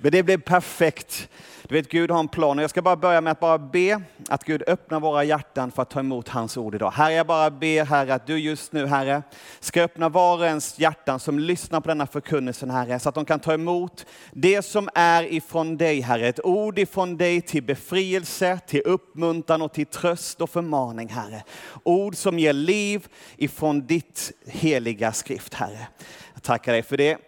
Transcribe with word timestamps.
men 0.00 0.12
det 0.12 0.22
blev 0.22 0.40
perfekt. 0.40 1.28
Du 1.70 1.76
vet, 1.76 1.88
Gud 1.88 2.10
har 2.10 2.20
en 2.20 2.28
plan 2.28 2.58
och 2.58 2.62
jag 2.62 2.70
ska 2.70 2.82
bara 2.82 2.96
börja 2.96 3.20
med 3.20 3.30
att 3.30 3.40
bara 3.40 3.58
be 3.58 4.02
att 4.28 4.44
Gud 4.44 4.62
öppnar 4.66 5.00
våra 5.00 5.24
hjärtan 5.24 5.70
för 5.70 5.82
att 5.82 5.90
ta 5.90 6.00
emot 6.00 6.28
hans 6.28 6.56
ord 6.56 6.74
idag. 6.74 6.90
Herre, 6.90 7.12
jag 7.12 7.26
bara 7.26 7.50
ber 7.50 7.84
Herre 7.84 8.14
att 8.14 8.26
du 8.26 8.38
just 8.38 8.72
nu 8.72 8.86
Herre 8.86 9.22
ska 9.60 9.82
öppna 9.82 10.08
var 10.08 10.38
och 10.38 10.46
ens 10.46 10.78
hjärtan 10.78 11.20
som 11.20 11.38
lyssnar 11.38 11.80
på 11.80 11.88
denna 11.88 12.06
förkunnelsen 12.06 12.70
Herre, 12.70 12.98
så 12.98 13.08
att 13.08 13.14
de 13.14 13.24
kan 13.24 13.40
ta 13.40 13.52
emot 13.52 14.06
det 14.32 14.62
som 14.62 14.88
är 14.94 15.32
ifrån 15.32 15.76
dig 15.76 16.00
Herre. 16.00 16.28
Ett 16.28 16.44
ord 16.44 16.78
ifrån 16.78 17.16
dig 17.16 17.40
till 17.40 17.62
befrielse, 17.62 18.60
till 18.66 18.82
uppmuntran 18.84 19.62
och 19.62 19.72
till 19.72 19.86
tröst 19.86 20.40
och 20.40 20.50
förmaning 20.50 21.08
Herre. 21.08 21.42
Ord 21.82 22.16
som 22.16 22.38
ger 22.38 22.52
liv 22.52 23.08
ifrån 23.36 23.86
ditt 23.86 24.32
heliga 24.46 25.12
skrift 25.12 25.54
Herre. 25.54 25.88
Jag 26.34 26.42
tackar 26.42 26.72
dig 26.72 26.82
för 26.82 26.96
det. 26.96 27.18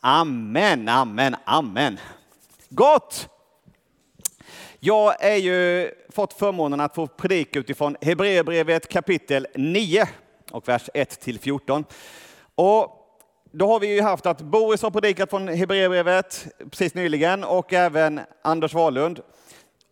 Amen, 0.00 0.88
amen, 0.88 1.36
amen. 1.44 1.98
Gott! 2.68 3.28
Jag 4.84 5.24
är 5.24 5.36
ju 5.36 5.90
fått 6.08 6.32
förmånen 6.32 6.80
att 6.80 6.94
få 6.94 7.06
predika 7.06 7.58
utifrån 7.58 7.96
Hebreerbrevet 8.00 8.88
kapitel 8.88 9.46
9 9.54 10.08
och 10.50 10.68
vers 10.68 10.90
1 10.94 11.20
till 11.20 11.38
14. 11.38 11.84
Och 12.54 12.90
då 13.52 13.66
har 13.66 13.80
vi 13.80 13.94
ju 13.94 14.02
haft 14.02 14.26
att 14.26 14.40
Boris 14.40 14.82
har 14.82 14.90
predikat 14.90 15.30
från 15.30 15.48
Hebreerbrevet 15.48 16.46
precis 16.70 16.94
nyligen 16.94 17.44
och 17.44 17.72
även 17.72 18.20
Anders 18.42 18.74
Wahlund. 18.74 19.20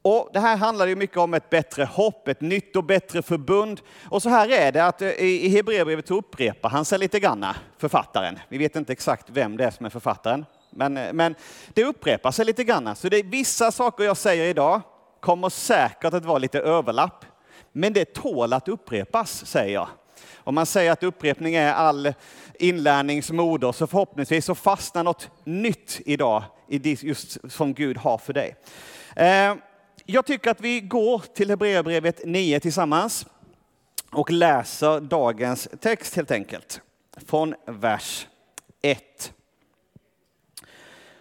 Och 0.03 0.31
det 0.33 0.41
här 0.41 0.57
handlar 0.57 0.87
ju 0.87 0.97
mycket 0.97 1.17
om 1.17 1.35
ett 1.35 1.51
bättre 1.51 1.85
hopp, 1.85 2.29
ett 2.29 2.41
nytt 2.41 2.77
och 2.77 2.85
bättre 2.85 3.23
förbund. 3.23 3.81
Och 4.05 4.23
så 4.23 4.29
här 4.29 4.51
är 4.51 4.73
det 4.73 4.85
att 4.85 5.03
eh, 5.03 5.09
i 5.09 5.49
Hebreerbrevet 5.49 6.09
så 6.09 6.15
upprepar 6.15 6.69
han 6.69 6.85
sig 6.85 6.99
lite 6.99 7.21
granna, 7.21 7.57
författaren. 7.79 8.39
Vi 8.49 8.59
vet 8.59 8.77
inte 8.77 8.93
exakt 8.93 9.31
vem 9.31 9.57
det 9.57 9.65
är 9.65 9.71
som 9.71 9.87
är 9.87 9.91
författaren. 9.91 10.45
Men, 10.71 10.97
eh, 10.97 11.13
men 11.13 11.35
det 11.75 11.85
upprepar 11.85 12.31
sig 12.31 12.45
lite 12.45 12.65
grann. 12.65 12.97
Så 12.97 13.09
det 13.09 13.17
är 13.17 13.23
vissa 13.23 13.73
saker 13.73 14.05
jag 14.05 14.17
säger 14.17 14.45
idag 14.45 14.81
kommer 15.21 15.49
säkert 15.49 16.15
att 16.15 16.25
vara 16.25 16.39
lite 16.39 16.61
överlapp. 16.61 17.25
Men 17.73 17.93
det 17.93 18.15
tål 18.15 18.53
att 18.53 18.69
upprepas, 18.69 19.47
säger 19.47 19.75
jag. 19.75 19.89
Om 20.37 20.55
man 20.55 20.67
säger 20.67 20.93
att 20.93 21.03
upprepning 21.03 21.55
är 21.55 21.73
all 21.73 22.12
inlärningsmoder 22.59 23.73
så 23.73 23.87
förhoppningsvis 23.87 24.45
så 24.45 24.55
fastnar 24.55 25.05
något 25.05 25.31
nytt 25.45 26.01
idag 26.05 26.43
i 26.69 26.97
just 27.07 27.53
som 27.53 27.75
Gud 27.75 27.97
har 27.97 28.19
för 28.19 28.33
dig. 28.33 28.57
Eh, 29.17 29.55
jag 30.07 30.27
tycker 30.27 30.51
att 30.51 30.61
vi 30.61 30.81
går 30.81 31.23
till 31.34 31.51
Hebreerbrevet 31.51 32.21
9 32.25 32.61
tillsammans 32.61 33.27
och 34.11 34.31
läser 34.31 35.01
dagens 35.01 35.69
text 35.81 36.17
helt 36.17 36.31
enkelt. 36.31 36.81
Från 37.27 37.55
vers 37.67 38.27
1 38.83 39.33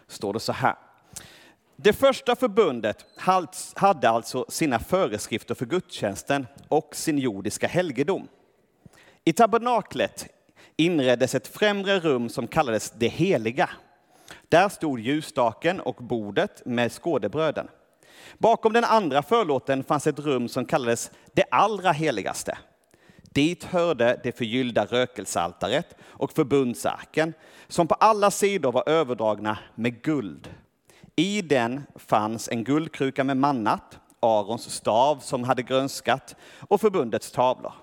står 0.09 0.33
det 0.33 0.39
så 0.39 0.53
här. 0.53 0.75
Det 1.75 1.93
första 1.93 2.35
förbundet 2.35 3.05
hade 3.75 4.09
alltså 4.09 4.45
sina 4.49 4.79
föreskrifter 4.79 5.55
för 5.55 5.65
gudstjänsten 5.65 6.47
och 6.67 6.95
sin 6.95 7.17
jordiska 7.17 7.67
helgedom. 7.67 8.27
I 9.23 9.33
tabernaklet 9.33 10.27
inreddes 10.75 11.35
ett 11.35 11.47
främre 11.47 11.99
rum 11.99 12.29
som 12.29 12.47
kallades 12.47 12.91
det 12.91 13.07
heliga. 13.07 13.69
Där 14.49 14.69
stod 14.69 14.99
ljusstaken 14.99 15.79
och 15.79 15.95
bordet 15.95 16.65
med 16.65 16.91
skådebröden. 16.91 17.67
Bakom 18.37 18.73
den 18.73 18.83
andra 18.83 19.21
förlåten 19.21 19.83
fanns 19.83 20.07
ett 20.07 20.19
rum 20.19 20.47
som 20.47 20.65
kallades 20.65 21.11
det 21.33 21.43
allra 21.51 21.91
heligaste. 21.91 22.57
Dit 23.29 23.63
hörde 23.63 24.19
det 24.23 24.37
förgyllda 24.37 24.85
rökelsaltaret 24.85 25.95
och 26.01 26.31
förbundsarken 26.31 27.33
som 27.67 27.87
på 27.87 27.95
alla 27.95 28.31
sidor 28.31 28.71
var 28.71 28.89
överdragna 28.89 29.57
med 29.75 30.01
guld. 30.01 30.53
I 31.15 31.41
den 31.41 31.83
fanns 31.95 32.49
en 32.49 32.63
guldkruka 32.63 33.23
med 33.23 33.37
mannat, 33.37 33.99
Arons 34.19 34.69
stav 34.69 35.19
som 35.21 35.43
hade 35.43 35.63
grönskat 35.63 36.35
och 36.59 36.81
förbundets 36.81 37.31
tavlor. 37.31 37.73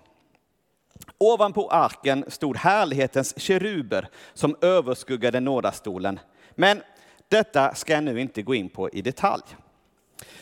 Ovanpå 1.19 1.69
arken 1.71 2.25
stod 2.29 2.57
härlighetens 2.57 3.41
keruber 3.41 4.09
som 4.35 4.57
överskuggade 4.61 5.41
nådastolen. 5.41 6.21
Men 6.55 6.83
detta 7.29 7.75
ska 7.75 7.93
jag 7.93 8.05
nu 8.05 8.21
inte 8.21 8.43
gå 8.43 8.55
in 8.55 8.69
på 8.69 8.91
i 8.91 9.03
detalj. 9.03 9.43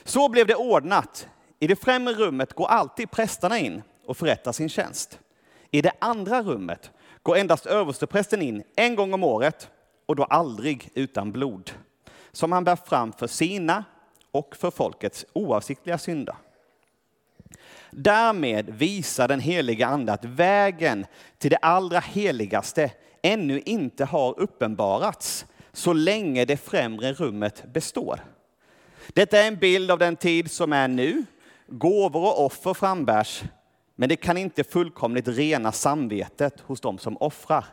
Så 0.04 0.28
blev 0.28 0.47
det 0.47 0.54
ordnat. 0.54 1.28
I 1.59 1.66
det 1.66 1.76
främre 1.76 2.15
rummet 2.15 2.53
går 2.53 2.66
alltid 2.66 3.10
prästerna 3.10 3.59
in 3.59 3.82
och 4.06 4.16
förrättar 4.16 4.53
sin 4.53 4.69
tjänst. 4.69 5.19
I 5.70 5.82
det 5.82 5.92
andra 5.98 6.42
rummet 6.42 6.91
går 7.22 7.37
endast 7.37 7.66
översteprästen 7.66 8.42
in 8.42 8.62
en 8.76 8.94
gång 8.94 9.15
om 9.15 9.25
året 9.25 9.70
och 10.06 10.16
då 10.16 10.25
aldrig 10.25 10.91
utan 10.94 11.32
blod, 11.32 11.70
som 12.32 12.53
han 12.53 12.65
bär 12.65 12.76
fram 12.76 13.12
för 13.12 13.26
sina 13.26 13.84
och 14.31 14.56
för 14.56 14.70
folkets 14.70 15.26
oavsiktliga 15.32 15.98
synder. 15.98 16.34
Därmed 17.91 18.70
visar 18.70 19.28
den 19.28 19.41
heliga 19.41 19.87
Ande 19.87 20.12
att 20.12 20.25
vägen 20.25 21.06
till 21.38 21.50
det 21.50 21.56
allra 21.56 22.00
heligaste 22.00 22.91
ännu 23.22 23.60
inte 23.60 24.04
har 24.04 24.41
uppenbarats 24.41 25.47
så 25.72 25.92
länge 25.92 26.44
det 26.44 26.56
främre 26.56 27.12
rummet 27.12 27.65
består. 27.72 28.21
Detta 29.09 29.38
är 29.38 29.48
en 29.48 29.56
bild 29.56 29.91
av 29.91 29.98
den 29.98 30.16
tid 30.16 30.50
som 30.50 30.72
är 30.72 30.88
nu. 30.88 31.25
Gåvor 31.66 32.22
och 32.22 32.44
offer 32.44 32.75
frambärs 32.75 33.42
men 33.97 34.09
det 34.09 34.16
kan 34.16 34.37
inte 34.37 34.65
fullkomligt 34.65 35.28
rena 35.28 35.72
samvetet 35.72 36.60
hos 36.60 36.81
dem 36.81 36.99
som 36.99 37.16
offrar. 37.16 37.65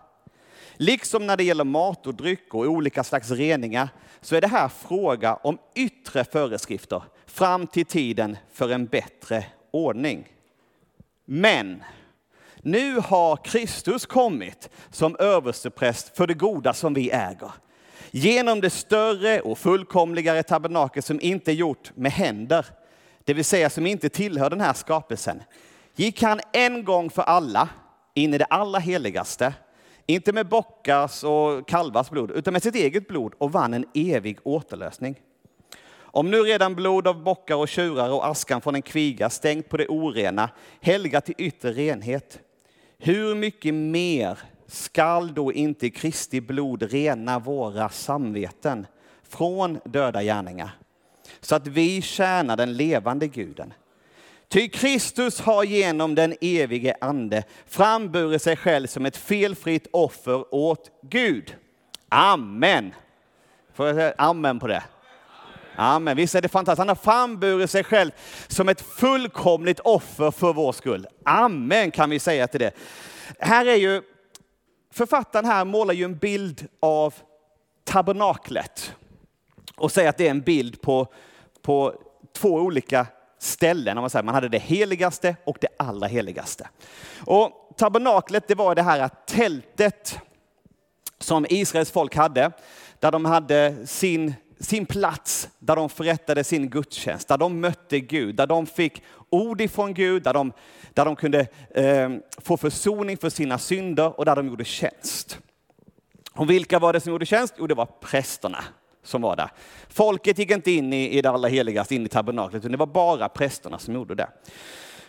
Liksom 0.73 1.27
när 1.27 1.37
det 1.37 1.43
gäller 1.43 1.63
mat 1.63 2.07
och 2.07 2.15
dryck 2.15 2.53
och 2.53 2.65
olika 2.65 3.03
slags 3.03 3.31
reningar 3.31 3.89
så 4.21 4.35
är 4.35 4.41
det 4.41 4.47
här 4.47 4.67
fråga 4.67 5.35
om 5.35 5.57
yttre 5.75 6.23
föreskrifter 6.23 7.03
fram 7.25 7.67
till 7.67 7.85
tiden 7.85 8.37
för 8.53 8.69
en 8.69 8.85
bättre 8.85 9.45
ordning. 9.71 10.27
Men 11.25 11.83
nu 12.61 12.99
har 12.99 13.37
Kristus 13.37 14.05
kommit 14.05 14.69
som 14.91 15.15
överstepräst 15.19 16.17
för 16.17 16.27
det 16.27 16.33
goda 16.33 16.73
som 16.73 16.93
vi 16.93 17.11
äger. 17.11 17.51
Genom 18.11 18.61
det 18.61 18.69
större 18.69 19.41
och 19.41 19.57
fullkomligare 19.57 20.43
tabernakel 20.43 21.03
som 21.03 21.21
inte 21.21 21.51
är 21.51 21.55
gjort 21.55 21.91
med 21.95 22.11
händer, 22.11 22.65
det 23.23 23.33
vill 23.33 23.45
säga 23.45 23.69
som 23.69 23.87
inte 23.87 24.09
tillhör 24.09 24.49
den 24.49 24.61
här 24.61 24.73
skapelsen 24.73 25.43
gick 25.95 26.21
han 26.21 26.39
en 26.53 26.83
gång 26.83 27.09
för 27.09 27.21
alla 27.21 27.69
in 28.13 28.33
i 28.33 28.37
det 28.37 28.45
allra 28.45 28.79
heligaste, 28.79 29.53
inte 30.05 30.33
med 30.33 30.47
bockars 30.47 31.23
och 31.23 31.67
kalvars 31.67 32.09
blod, 32.09 32.31
utan 32.31 32.53
med 32.53 32.63
sitt 32.63 32.75
eget 32.75 33.07
blod 33.07 33.33
och 33.37 33.51
vann 33.51 33.73
en 33.73 33.85
evig 33.93 34.37
återlösning. 34.43 35.15
Om 36.13 36.31
nu 36.31 36.37
redan 36.37 36.75
blod 36.75 37.07
av 37.07 37.23
bockar 37.23 37.55
och 37.55 37.67
tjurar 37.67 38.09
och 38.09 38.27
askan 38.27 38.61
från 38.61 38.75
en 38.75 38.81
kviga 38.81 39.29
stängt 39.29 39.69
på 39.69 39.77
det 39.77 39.87
orena, 39.87 40.49
helgat 40.81 41.25
till 41.25 41.35
yttre 41.37 41.71
renhet, 41.71 42.39
hur 42.97 43.35
mycket 43.35 43.73
mer 43.73 44.39
skall 44.67 45.33
då 45.33 45.53
inte 45.53 45.89
Kristi 45.89 46.41
blod 46.41 46.83
rena 46.83 47.39
våra 47.39 47.89
samveten 47.89 48.87
från 49.23 49.79
döda 49.85 50.23
gärningar, 50.23 50.69
så 51.41 51.55
att 51.55 51.67
vi 51.67 52.01
tjänar 52.01 52.57
den 52.57 52.73
levande 52.77 53.27
guden. 53.27 53.73
Ty 54.51 54.69
Kristus 54.69 55.39
har 55.39 55.63
genom 55.63 56.15
den 56.15 56.35
evige 56.41 56.95
ande 57.01 57.43
framburit 57.65 58.41
sig 58.41 58.55
själv 58.55 58.87
som 58.87 59.05
ett 59.05 59.17
felfritt 59.17 59.87
offer 59.91 60.55
åt 60.55 60.91
Gud. 61.01 61.55
Amen. 62.09 62.93
Får 63.73 63.87
jag 63.87 63.95
säga 63.95 64.13
amen 64.17 64.59
på 64.59 64.67
det? 64.67 64.83
Amen. 65.75 66.17
Visst 66.17 66.35
är 66.35 66.41
det 66.41 66.49
fantastiskt? 66.49 66.79
Han 66.79 66.87
har 66.87 66.95
framburit 66.95 67.69
sig 67.71 67.83
själv 67.83 68.11
som 68.47 68.69
ett 68.69 68.81
fullkomligt 68.81 69.79
offer 69.79 70.31
för 70.31 70.53
vår 70.53 70.71
skull. 70.71 71.07
Amen 71.25 71.91
kan 71.91 72.09
vi 72.09 72.19
säga 72.19 72.47
till 72.47 72.59
det. 72.59 72.71
Här 73.39 73.65
är 73.65 73.75
ju, 73.75 74.01
författaren 74.93 75.45
här 75.45 75.65
målar 75.65 75.93
ju 75.93 76.03
en 76.03 76.17
bild 76.17 76.67
av 76.79 77.13
tabernaklet 77.83 78.95
och 79.75 79.91
säger 79.91 80.09
att 80.09 80.17
det 80.17 80.27
är 80.27 80.31
en 80.31 80.41
bild 80.41 80.81
på, 80.81 81.07
på 81.61 81.93
två 82.33 82.49
olika 82.49 83.07
ställen. 83.41 83.97
Man, 83.97 84.09
säger. 84.09 84.23
man 84.23 84.35
hade 84.35 84.49
det 84.49 84.59
heligaste 84.59 85.35
och 85.43 85.57
det 85.61 85.67
allra 85.77 86.07
heligaste. 86.07 86.69
Och 87.25 87.73
tabernaklet, 87.77 88.47
det 88.47 88.55
var 88.55 88.75
det 88.75 88.81
här 88.81 89.09
tältet 89.27 90.19
som 91.19 91.45
Israels 91.49 91.91
folk 91.91 92.15
hade, 92.15 92.51
där 92.99 93.11
de 93.11 93.25
hade 93.25 93.87
sin 93.87 94.33
sin 94.59 94.85
plats 94.85 95.49
där 95.59 95.75
de 95.75 95.89
förrättade 95.89 96.43
sin 96.43 96.69
gudstjänst, 96.69 97.27
där 97.27 97.37
de 97.37 97.59
mötte 97.59 97.99
Gud, 97.99 98.35
där 98.35 98.47
de 98.47 98.65
fick 98.65 99.03
ord 99.29 99.61
ifrån 99.61 99.93
Gud, 99.93 100.23
där 100.23 100.33
de, 100.33 100.53
där 100.93 101.05
de 101.05 101.15
kunde 101.15 101.47
eh, 101.69 102.09
få 102.37 102.57
försoning 102.57 103.17
för 103.17 103.29
sina 103.29 103.57
synder 103.57 104.19
och 104.19 104.25
där 104.25 104.35
de 104.35 104.47
gjorde 104.47 104.65
tjänst. 104.65 105.39
Och 106.33 106.49
vilka 106.49 106.79
var 106.79 106.93
det 106.93 106.99
som 106.99 107.11
gjorde 107.11 107.25
tjänst? 107.25 107.53
Jo, 107.57 107.67
det 107.67 107.73
var 107.73 107.85
prästerna 107.85 108.63
som 109.03 109.21
var 109.21 109.35
där. 109.35 109.51
Folket 109.89 110.37
gick 110.37 110.51
inte 110.51 110.71
in 110.71 110.93
i, 110.93 111.17
i 111.17 111.21
det 111.21 111.29
allra 111.29 111.49
heligaste, 111.49 111.95
in 111.95 112.05
i 112.05 112.09
tabernaklet, 112.09 112.59
utan 112.59 112.71
det 112.71 112.77
var 112.77 112.85
bara 112.85 113.29
prästerna 113.29 113.79
som 113.79 113.93
gjorde 113.93 114.15
det. 114.15 114.27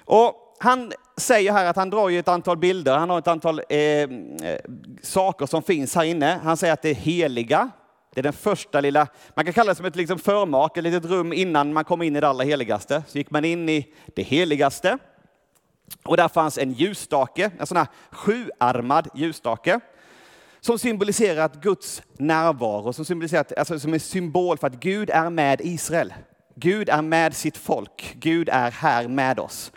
Och 0.05 0.35
han 0.59 0.93
säger 1.17 1.53
här 1.53 1.65
att 1.65 1.77
han 1.77 1.91
drar 1.91 2.09
ju 2.09 2.19
ett 2.19 2.29
antal 2.29 2.57
bilder, 2.57 2.99
han 2.99 3.11
har 3.11 3.19
ett 3.19 3.29
antal 3.29 3.63
eh, 3.69 3.79
eh 3.79 4.09
saker 5.03 5.47
som 5.47 5.63
finns 5.63 5.95
här 5.95 6.05
inne. 6.05 6.41
Han 6.45 6.57
säger 6.57 6.73
att 6.73 6.83
det 6.83 6.91
är 6.91 6.95
heliga, 6.95 7.71
det 8.15 8.21
är 8.21 8.23
den 8.23 8.33
första 8.33 8.81
lilla, 8.81 9.07
man 9.35 9.45
kan 9.45 9.55
kalla 9.55 9.71
det 9.71 9.75
som 9.75 9.87
ett 9.87 9.97
liksom 9.97 10.19
förmak, 10.19 10.77
ett 10.77 10.85
litet 10.85 11.05
rum 11.05 11.33
innan 11.33 11.73
man 11.73 11.85
kom 11.85 12.03
in 12.03 12.17
i 12.17 12.21
det 12.21 12.29
allra 12.29 12.45
heligaste. 12.45 13.03
Så 13.07 13.19
gick 13.19 13.31
man 13.31 13.45
in 13.45 13.69
i 13.69 13.95
det 14.15 14.23
heligaste 14.23 14.99
och 16.05 16.17
där 16.17 16.29
fanns 16.29 16.59
en 16.59 16.73
ljusstake, 16.73 17.51
en 17.59 17.67
sån 17.67 17.77
här 17.77 17.87
sjuarmad 18.11 19.09
ljusstake 19.15 19.81
som 20.65 20.79
symboliserar 20.79 21.45
att 21.45 21.63
Guds 21.63 22.03
närvaro, 22.19 22.93
som, 22.93 23.05
symboliserar 23.05 23.47
alltså 23.57 23.79
som 23.79 23.95
en 23.95 24.01
symbol 24.01 24.59
för 24.59 24.67
att 24.67 24.81
Gud 24.81 25.11
är 25.11 25.31
med 25.31 25.61
Israel. 25.61 26.15
Gud 26.55 26.89
är 26.89 27.03
med 27.03 27.35
sitt 27.37 27.57
folk. 27.57 28.15
Gud 28.17 28.49
är 28.49 28.71
här 28.71 29.09
med 29.09 29.41
oss. 29.41 29.73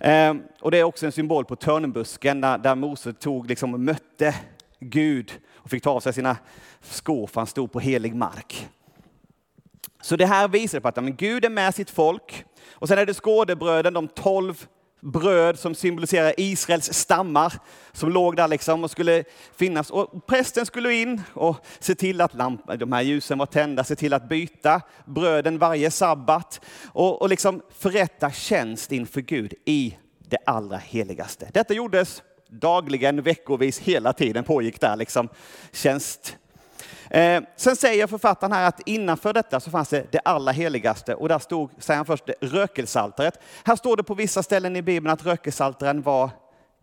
Ehm, 0.00 0.42
och 0.60 0.70
det 0.70 0.78
är 0.78 0.84
också 0.84 1.06
en 1.06 1.12
symbol 1.12 1.44
på 1.44 1.56
törnbusken 1.56 2.40
där, 2.40 2.58
där 2.58 2.74
Mose 2.74 3.12
tog, 3.12 3.48
liksom, 3.48 3.84
mötte 3.84 4.34
Gud 4.80 5.32
och 5.54 5.70
fick 5.70 5.82
ta 5.82 5.90
av 5.90 6.00
sig 6.00 6.12
sina 6.12 6.36
skor 6.80 7.26
för 7.26 7.40
han 7.40 7.46
stod 7.46 7.72
på 7.72 7.80
helig 7.80 8.14
mark. 8.14 8.68
Så 10.02 10.16
det 10.16 10.26
här 10.26 10.48
visar 10.48 10.80
på 10.80 10.88
att 10.88 10.96
men 10.96 11.16
Gud 11.16 11.44
är 11.44 11.50
med 11.50 11.74
sitt 11.74 11.90
folk. 11.90 12.44
Och 12.72 12.88
sen 12.88 12.98
är 12.98 13.06
det 13.06 13.14
skådebröden, 13.14 13.94
de 13.94 14.08
tolv 14.08 14.66
bröd 15.00 15.58
som 15.58 15.74
symboliserar 15.74 16.34
Israels 16.36 16.92
stammar 16.92 17.52
som 17.92 18.10
låg 18.10 18.36
där 18.36 18.48
liksom 18.48 18.84
och 18.84 18.90
skulle 18.90 19.24
finnas. 19.56 19.90
Och 19.90 20.26
prästen 20.26 20.66
skulle 20.66 20.94
in 20.94 21.22
och 21.34 21.56
se 21.78 21.94
till 21.94 22.20
att 22.20 22.34
lamp, 22.34 22.60
de 22.78 22.92
här 22.92 23.02
ljusen 23.02 23.38
var 23.38 23.46
tända, 23.46 23.84
se 23.84 23.96
till 23.96 24.12
att 24.12 24.28
byta 24.28 24.82
bröden 25.04 25.58
varje 25.58 25.90
sabbat 25.90 26.60
och, 26.86 27.22
och 27.22 27.28
liksom 27.28 27.62
förrätta 27.78 28.30
tjänst 28.30 28.92
inför 28.92 29.20
Gud 29.20 29.54
i 29.64 29.96
det 30.18 30.38
allra 30.46 30.76
heligaste. 30.76 31.50
Detta 31.52 31.74
gjordes 31.74 32.22
dagligen, 32.48 33.22
veckovis, 33.22 33.78
hela 33.78 34.12
tiden 34.12 34.44
pågick 34.44 34.80
där 34.80 34.96
liksom 34.96 35.28
tjänst 35.72 36.36
Eh, 37.10 37.42
sen 37.56 37.76
säger 37.76 38.06
författaren 38.06 38.52
här 38.52 38.68
att 38.68 38.80
innanför 38.88 39.32
detta 39.32 39.60
så 39.60 39.70
fanns 39.70 39.88
det 39.88 40.12
det 40.12 40.18
allra 40.18 40.52
heligaste 40.52 41.14
och 41.14 41.28
där 41.28 41.38
stod, 41.38 41.70
säger 41.78 41.96
han 41.96 42.06
först, 42.06 42.24
rökelsaltaret. 42.40 43.38
Här 43.64 43.76
står 43.76 43.96
det 43.96 44.02
på 44.02 44.14
vissa 44.14 44.42
ställen 44.42 44.76
i 44.76 44.82
Bibeln 44.82 45.12
att 45.12 45.26
rökelsaltaren 45.26 46.02
var 46.02 46.30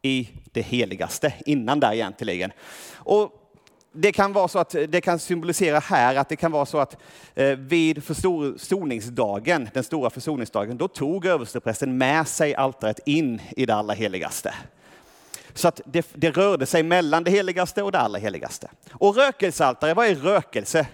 i 0.02 0.30
det 0.52 0.62
heligaste, 0.62 1.34
innan 1.46 1.80
där 1.80 1.94
egentligen. 1.94 2.52
Och 2.96 3.32
det 3.92 4.12
kan 4.12 4.34
vara 4.34 4.48
så 4.48 4.60
att 4.60 4.76
det 4.88 5.02
kan 5.02 5.20
symbolisera 5.20 5.80
här 5.80 6.16
att 6.16 6.30
det 6.30 6.36
kan 6.36 6.52
vara 6.52 6.66
så 6.66 6.78
att 6.78 6.98
eh, 7.36 7.58
vid 7.58 8.04
försoningsdagen, 8.04 9.70
den 9.74 9.84
stora 9.84 10.10
försoningsdagen, 10.10 10.78
då 10.78 10.88
tog 10.88 11.26
översteprästen 11.26 11.98
med 11.98 12.28
sig 12.28 12.56
altaret 12.56 13.00
in 13.06 13.42
i 13.56 13.66
det 13.66 13.76
allra 13.76 13.94
heligaste. 13.94 14.54
Så 15.58 15.68
att 15.68 15.82
det, 15.86 16.08
det 16.14 16.32
rörde 16.32 16.66
sig 16.66 16.84
mellan 16.84 17.24
det 17.24 17.32
heligaste 17.32 17.84
och 17.84 17.92
det 17.92 18.00
allra 18.00 18.20
heligaste. 18.20 18.70
Och 18.92 19.16
rökelsealtare, 19.16 19.94
vad 19.94 20.08
är 20.08 20.16
rökelse? 20.16 20.88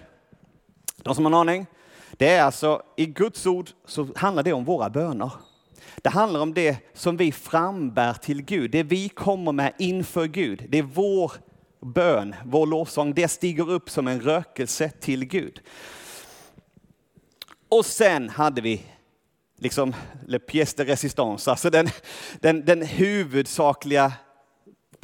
De 0.96 1.14
som 1.14 1.24
har 1.24 1.32
en 1.32 1.38
aning? 1.38 1.66
Det 2.10 2.28
är 2.28 2.42
alltså, 2.42 2.82
i 2.96 3.06
Guds 3.06 3.46
ord 3.46 3.70
så 3.86 4.08
handlar 4.16 4.42
det 4.42 4.52
om 4.52 4.64
våra 4.64 4.90
böner. 4.90 5.30
Det 5.96 6.08
handlar 6.08 6.40
om 6.40 6.54
det 6.54 6.76
som 6.94 7.16
vi 7.16 7.32
frambär 7.32 8.14
till 8.14 8.42
Gud, 8.42 8.70
det 8.70 8.82
vi 8.82 9.08
kommer 9.08 9.52
med 9.52 9.72
inför 9.78 10.26
Gud. 10.26 10.66
Det 10.68 10.78
är 10.78 10.82
vår 10.82 11.32
bön, 11.80 12.34
vår 12.44 12.66
lovsång, 12.66 13.14
det 13.14 13.28
stiger 13.28 13.70
upp 13.70 13.90
som 13.90 14.08
en 14.08 14.20
rökelse 14.20 14.90
till 15.00 15.24
Gud. 15.24 15.60
Och 17.68 17.86
sen 17.86 18.28
hade 18.28 18.60
vi 18.60 18.82
liksom 19.58 19.94
le 20.26 20.38
pièce 20.38 20.76
de 20.76 20.84
résistance, 20.84 21.50
alltså 21.50 21.70
den, 21.70 21.88
den, 22.40 22.64
den 22.64 22.82
huvudsakliga 22.82 24.12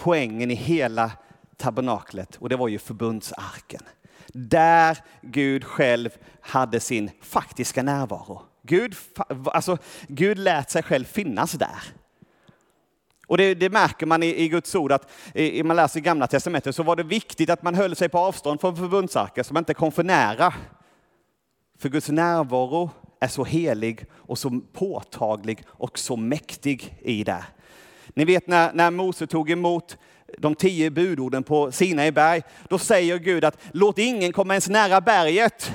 poängen 0.03 0.51
i 0.51 0.55
hela 0.55 1.13
tabernaklet 1.57 2.37
och 2.37 2.49
det 2.49 2.57
var 2.57 2.69
ju 2.69 2.79
förbundsarken. 2.79 3.83
Där 4.27 4.99
Gud 5.23 5.65
själv 5.65 6.11
hade 6.41 6.81
sin 6.81 7.11
faktiska 7.23 7.83
närvaro. 7.83 8.43
Gud, 8.63 8.95
alltså, 9.45 9.79
Gud 10.09 10.39
lät 10.39 10.71
sig 10.71 10.83
själv 10.83 11.05
finnas 11.05 11.53
där. 11.53 11.83
Och 13.27 13.37
det, 13.37 13.55
det 13.55 13.71
märker 13.71 14.07
man 14.07 14.23
i, 14.23 14.43
i, 14.43 14.49
Guds 14.49 14.75
ord, 14.75 14.93
att 14.93 15.11
i, 15.35 15.63
man 15.63 15.77
läser 15.77 16.01
i 16.01 16.03
Gamla 16.03 16.27
Testamentet 16.27 16.77
så 16.77 16.83
var 16.83 16.97
det 16.97 17.03
viktigt 17.03 17.51
att 17.51 17.63
man 17.63 17.75
höll 17.75 17.97
sig 17.97 18.09
på 18.09 18.19
avstånd 18.19 18.61
från 18.61 18.77
förbundsarken 18.77 19.45
så 19.45 19.55
man 19.55 19.61
inte 19.61 19.75
kom 19.75 19.93
för 19.93 20.05
nära. 20.05 20.55
För 21.79 21.89
Guds 21.89 22.09
närvaro 22.09 22.91
är 23.21 23.29
så 23.29 23.45
helig 23.45 24.07
och 24.13 24.39
så 24.39 24.61
påtaglig 24.73 25.65
och 25.67 25.99
så 25.99 26.17
mäktig 26.17 26.99
i 27.01 27.25
det. 27.25 27.45
Ni 28.15 28.25
vet 28.25 28.47
när, 28.47 28.73
när 28.73 28.91
Mose 28.91 29.27
tog 29.27 29.51
emot 29.51 29.97
de 30.39 30.55
tio 30.55 30.91
budorden 30.91 31.43
på 31.43 31.73
Sinai 31.73 32.13
berg, 32.13 32.43
då 32.69 32.79
säger 32.79 33.19
Gud 33.19 33.45
att 33.45 33.59
låt 33.73 33.99
ingen 33.99 34.33
komma 34.33 34.55
ens 34.55 34.69
nära 34.69 35.01
berget. 35.01 35.73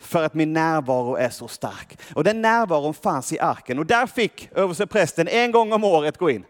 För 0.00 0.22
att 0.22 0.34
min 0.34 0.52
närvaro 0.52 1.16
är 1.16 1.30
så 1.30 1.48
stark. 1.48 1.98
Och 2.14 2.24
den 2.24 2.42
närvaron 2.42 2.94
fanns 2.94 3.32
i 3.32 3.38
arken 3.38 3.78
och 3.78 3.86
där 3.86 4.06
fick 4.06 4.48
översteprästen 4.54 5.28
en 5.28 5.52
gång 5.52 5.72
om 5.72 5.84
året 5.84 6.16
gå 6.16 6.30
in. 6.30 6.44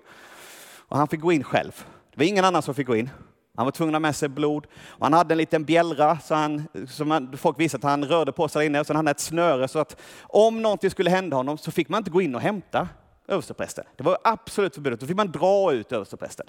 Och 0.89 0.97
han 0.97 1.09
fick 1.09 1.21
gå 1.21 1.33
in 1.33 1.45
själv. 1.45 1.85
Det 2.11 2.19
var 2.19 2.25
ingen 2.25 2.45
annan 2.45 2.63
som 2.63 2.75
fick 2.75 2.87
gå 2.87 2.97
in. 2.97 3.11
Han 3.57 3.65
var 3.65 3.73
tvungen 3.73 3.95
att 3.95 3.99
ha 3.99 4.01
med 4.01 4.17
sig 4.17 4.29
blod. 4.29 4.67
Och 4.87 5.07
han 5.07 5.13
hade 5.13 5.35
en 5.35 5.39
liten 5.39 5.65
bjällra 5.65 6.19
så 6.19 6.35
han, 6.35 6.69
som 6.89 7.33
folk 7.37 7.61
visade 7.61 7.87
att 7.87 7.91
han 7.91 8.05
rörde 8.05 8.33
på 8.33 8.49
sig 8.49 8.61
där 8.61 8.67
inne. 8.67 8.81
Och 8.81 8.87
sen 8.87 8.97
hade 8.97 9.09
han 9.09 9.13
ett 9.13 9.21
snöre 9.21 9.69
så 9.69 9.79
att 9.79 10.01
om 10.23 10.63
någonting 10.63 10.91
skulle 10.91 11.11
hända 11.11 11.37
honom 11.37 11.59
så 11.59 11.71
fick 11.71 11.89
man 11.89 11.99
inte 11.99 12.11
gå 12.11 12.21
in 12.21 12.35
och 12.35 12.41
hämta 12.41 12.89
översteprästen. 13.29 13.85
Det 13.97 14.03
var 14.03 14.19
absolut 14.25 14.75
förbjudet. 14.75 15.01
Då 15.01 15.07
fick 15.07 15.17
man 15.17 15.33
dra 15.33 15.73
ut 15.73 15.93
översteprästen. 15.93 16.47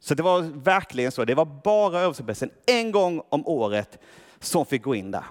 Så 0.00 0.14
det 0.14 0.22
var 0.22 0.40
verkligen 0.40 1.12
så. 1.12 1.24
Det 1.24 1.34
var 1.34 1.44
bara 1.44 2.00
översteprästen 2.00 2.50
en 2.66 2.92
gång 2.92 3.22
om 3.28 3.46
året 3.46 3.98
som 4.40 4.66
fick 4.66 4.82
gå 4.82 4.94
in 4.94 5.10
där. 5.10 5.24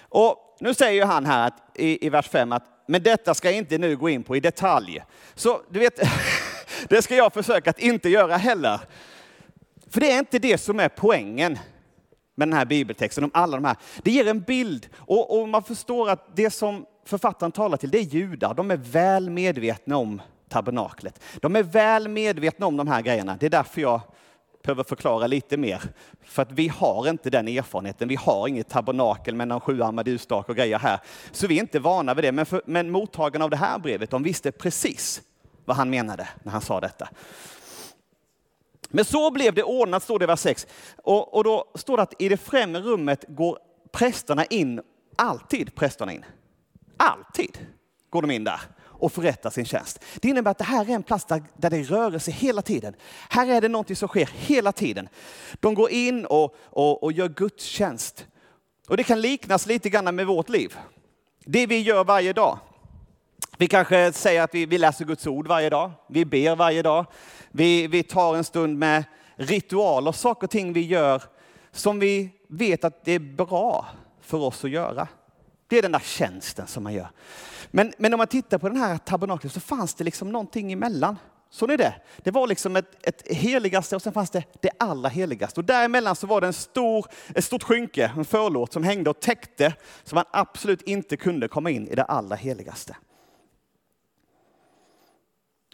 Och 0.00 0.56
nu 0.60 0.74
säger 0.74 1.06
han 1.06 1.26
här 1.26 1.46
att, 1.46 1.62
i, 1.74 2.06
i 2.06 2.10
vers 2.10 2.28
5 2.28 2.52
att 2.52 2.64
men 2.86 3.02
detta 3.02 3.34
ska 3.34 3.48
jag 3.48 3.56
inte 3.56 3.78
nu 3.78 3.96
gå 3.96 4.08
in 4.08 4.22
på 4.22 4.36
i 4.36 4.40
detalj. 4.40 5.02
Så 5.34 5.62
du 5.68 5.78
vet, 5.78 6.00
det 6.88 7.02
ska 7.02 7.16
jag 7.16 7.32
försöka 7.32 7.70
att 7.70 7.78
inte 7.78 8.08
göra 8.08 8.36
heller. 8.36 8.80
För 9.90 10.00
det 10.00 10.12
är 10.12 10.18
inte 10.18 10.38
det 10.38 10.58
som 10.58 10.80
är 10.80 10.88
poängen 10.88 11.58
med 12.34 12.48
den 12.48 12.52
här 12.52 12.64
bibeltexten, 12.64 13.24
om 13.24 13.30
alla 13.34 13.56
de 13.56 13.64
här. 13.64 13.76
Det 14.02 14.10
ger 14.10 14.26
en 14.26 14.40
bild 14.40 14.88
och, 14.96 15.40
och 15.40 15.48
man 15.48 15.62
förstår 15.62 16.10
att 16.10 16.36
det 16.36 16.50
som 16.50 16.86
författaren 17.04 17.52
talar 17.52 17.76
till, 17.76 17.90
det 17.90 17.98
är 17.98 18.02
judar. 18.02 18.54
De 18.54 18.70
är 18.70 18.76
väl 18.76 19.30
medvetna 19.30 19.96
om 19.96 20.22
tabernaklet. 20.48 21.22
De 21.40 21.56
är 21.56 21.62
väl 21.62 22.08
medvetna 22.08 22.66
om 22.66 22.76
de 22.76 22.88
här 22.88 23.02
grejerna. 23.02 23.36
Det 23.40 23.46
är 23.46 23.50
därför 23.50 23.80
jag 23.80 24.00
behöver 24.62 24.84
förklara 24.84 25.26
lite 25.26 25.56
mer. 25.56 25.82
För 26.22 26.42
att 26.42 26.52
vi 26.52 26.68
har 26.68 27.08
inte 27.08 27.30
den 27.30 27.48
erfarenheten. 27.48 28.08
Vi 28.08 28.16
har 28.16 28.48
inget 28.48 28.68
tabernakel 28.68 29.34
med 29.34 29.48
någon 29.48 29.60
sjuarmad 29.60 30.08
ljusstake 30.08 30.52
och 30.52 30.56
grejer 30.56 30.78
här. 30.78 31.00
Så 31.32 31.46
vi 31.46 31.56
är 31.56 31.60
inte 31.60 31.78
vana 31.78 32.14
vid 32.14 32.24
det. 32.24 32.32
Men, 32.32 32.46
för, 32.46 32.62
men 32.64 32.90
mottagarna 32.90 33.44
av 33.44 33.50
det 33.50 33.56
här 33.56 33.78
brevet, 33.78 34.10
de 34.10 34.22
visste 34.22 34.52
precis 34.52 35.22
vad 35.64 35.76
han 35.76 35.90
menade 35.90 36.28
när 36.42 36.52
han 36.52 36.60
sa 36.60 36.80
detta. 36.80 37.08
Men 38.88 39.04
så 39.04 39.30
blev 39.30 39.54
det 39.54 39.62
ordnat, 39.62 40.02
står 40.02 40.18
det 40.18 40.22
i 40.22 40.26
vers 40.26 40.40
6. 40.40 40.66
Och, 40.96 41.34
och 41.34 41.44
då 41.44 41.64
står 41.74 41.96
det 41.96 42.02
att 42.02 42.22
i 42.22 42.28
det 42.28 42.36
främre 42.36 42.82
rummet 42.82 43.24
går 43.28 43.58
prästerna 43.92 44.44
in, 44.44 44.80
alltid 45.16 45.74
prästerna 45.74 46.12
in. 46.12 46.24
Alltid 47.02 47.66
går 48.10 48.22
de 48.22 48.30
in 48.30 48.44
där 48.44 48.60
och 48.82 49.12
förrättar 49.12 49.50
sin 49.50 49.64
tjänst. 49.64 50.04
Det 50.20 50.28
innebär 50.28 50.50
att 50.50 50.58
det 50.58 50.64
här 50.64 50.90
är 50.90 50.94
en 50.94 51.02
plats 51.02 51.24
där, 51.24 51.42
där 51.56 51.70
det 51.70 51.76
är 51.76 51.84
rörelse 51.84 52.30
hela 52.30 52.62
tiden. 52.62 52.94
Här 53.28 53.46
är 53.46 53.60
det 53.60 53.68
någonting 53.68 53.96
som 53.96 54.08
sker 54.08 54.30
hela 54.32 54.72
tiden. 54.72 55.08
De 55.60 55.74
går 55.74 55.90
in 55.90 56.26
och, 56.26 56.56
och, 56.64 57.02
och 57.02 57.12
gör 57.12 57.28
gudstjänst. 57.28 58.26
Och 58.88 58.96
det 58.96 59.04
kan 59.04 59.20
liknas 59.20 59.66
lite 59.66 59.90
grann 59.90 60.16
med 60.16 60.26
vårt 60.26 60.48
liv. 60.48 60.76
Det 61.44 61.66
vi 61.66 61.80
gör 61.80 62.04
varje 62.04 62.32
dag. 62.32 62.58
Vi 63.58 63.66
kanske 63.66 64.12
säger 64.12 64.42
att 64.42 64.54
vi, 64.54 64.66
vi 64.66 64.78
läser 64.78 65.04
Guds 65.04 65.26
ord 65.26 65.46
varje 65.46 65.70
dag. 65.70 65.90
Vi 66.06 66.24
ber 66.24 66.56
varje 66.56 66.82
dag. 66.82 67.06
Vi, 67.50 67.86
vi 67.86 68.02
tar 68.02 68.36
en 68.36 68.44
stund 68.44 68.78
med 68.78 69.04
ritualer, 69.36 70.12
saker 70.12 70.46
och 70.46 70.50
ting 70.50 70.72
vi 70.72 70.86
gör 70.86 71.22
som 71.72 71.98
vi 71.98 72.30
vet 72.48 72.84
att 72.84 73.04
det 73.04 73.12
är 73.12 73.18
bra 73.18 73.86
för 74.20 74.38
oss 74.38 74.64
att 74.64 74.70
göra. 74.70 75.08
Det 75.70 75.78
är 75.78 75.82
den 75.82 75.92
där 75.92 75.98
tjänsten 75.98 76.66
som 76.66 76.82
man 76.82 76.94
gör. 76.94 77.08
Men, 77.70 77.92
men 77.98 78.14
om 78.14 78.18
man 78.18 78.26
tittar 78.26 78.58
på 78.58 78.68
den 78.68 78.78
här 78.78 78.98
tabernaklet 78.98 79.52
så 79.52 79.60
fanns 79.60 79.94
det 79.94 80.04
liksom 80.04 80.32
någonting 80.32 80.72
emellan. 80.72 81.16
Såg 81.50 81.68
ni 81.68 81.76
det? 81.76 81.94
Det 82.16 82.30
var 82.30 82.46
liksom 82.46 82.76
ett, 82.76 83.06
ett 83.06 83.36
heligaste 83.36 83.96
och 83.96 84.02
sen 84.02 84.12
fanns 84.12 84.30
det 84.30 84.44
det 84.60 84.70
allra 84.78 85.08
heligaste. 85.08 85.60
Och 85.60 85.64
däremellan 85.64 86.16
så 86.16 86.26
var 86.26 86.40
det 86.40 86.46
en 86.46 86.52
stor, 86.52 87.06
ett 87.34 87.44
stort 87.44 87.62
skynke, 87.62 88.12
en 88.16 88.24
förlåt 88.24 88.72
som 88.72 88.84
hängde 88.84 89.10
och 89.10 89.20
täckte 89.20 89.74
så 90.04 90.14
man 90.14 90.24
absolut 90.30 90.82
inte 90.82 91.16
kunde 91.16 91.48
komma 91.48 91.70
in 91.70 91.88
i 91.88 91.94
det 91.94 92.04
allra 92.04 92.36
heligaste. 92.36 92.96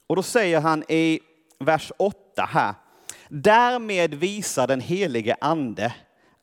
Och 0.06 0.16
då 0.16 0.22
säger 0.22 0.60
han 0.60 0.84
i 0.88 1.20
vers 1.58 1.92
8 1.96 2.44
här, 2.48 2.74
därmed 3.28 4.14
visar 4.14 4.66
den 4.66 4.80
helige 4.80 5.36
ande 5.40 5.94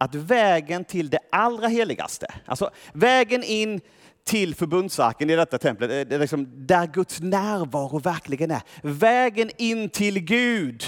att 0.03 0.15
vägen 0.15 0.86
till 0.86 1.10
det 1.10 1.19
allra 1.31 1.67
heligaste, 1.67 2.27
alltså 2.45 2.69
vägen 2.93 3.43
in 3.43 3.81
till 4.24 4.55
förbundsarken 4.55 5.29
i 5.29 5.36
detta 5.36 5.57
templet, 5.57 5.91
eh, 5.91 6.10
det 6.10 6.15
är 6.15 6.19
liksom 6.19 6.67
där 6.67 6.88
Guds 6.88 7.22
närvaro 7.22 8.00
verkligen 8.00 8.51
är. 8.51 8.62
Vägen 8.81 9.50
in 9.57 9.89
till 9.89 10.19
Gud 10.19 10.83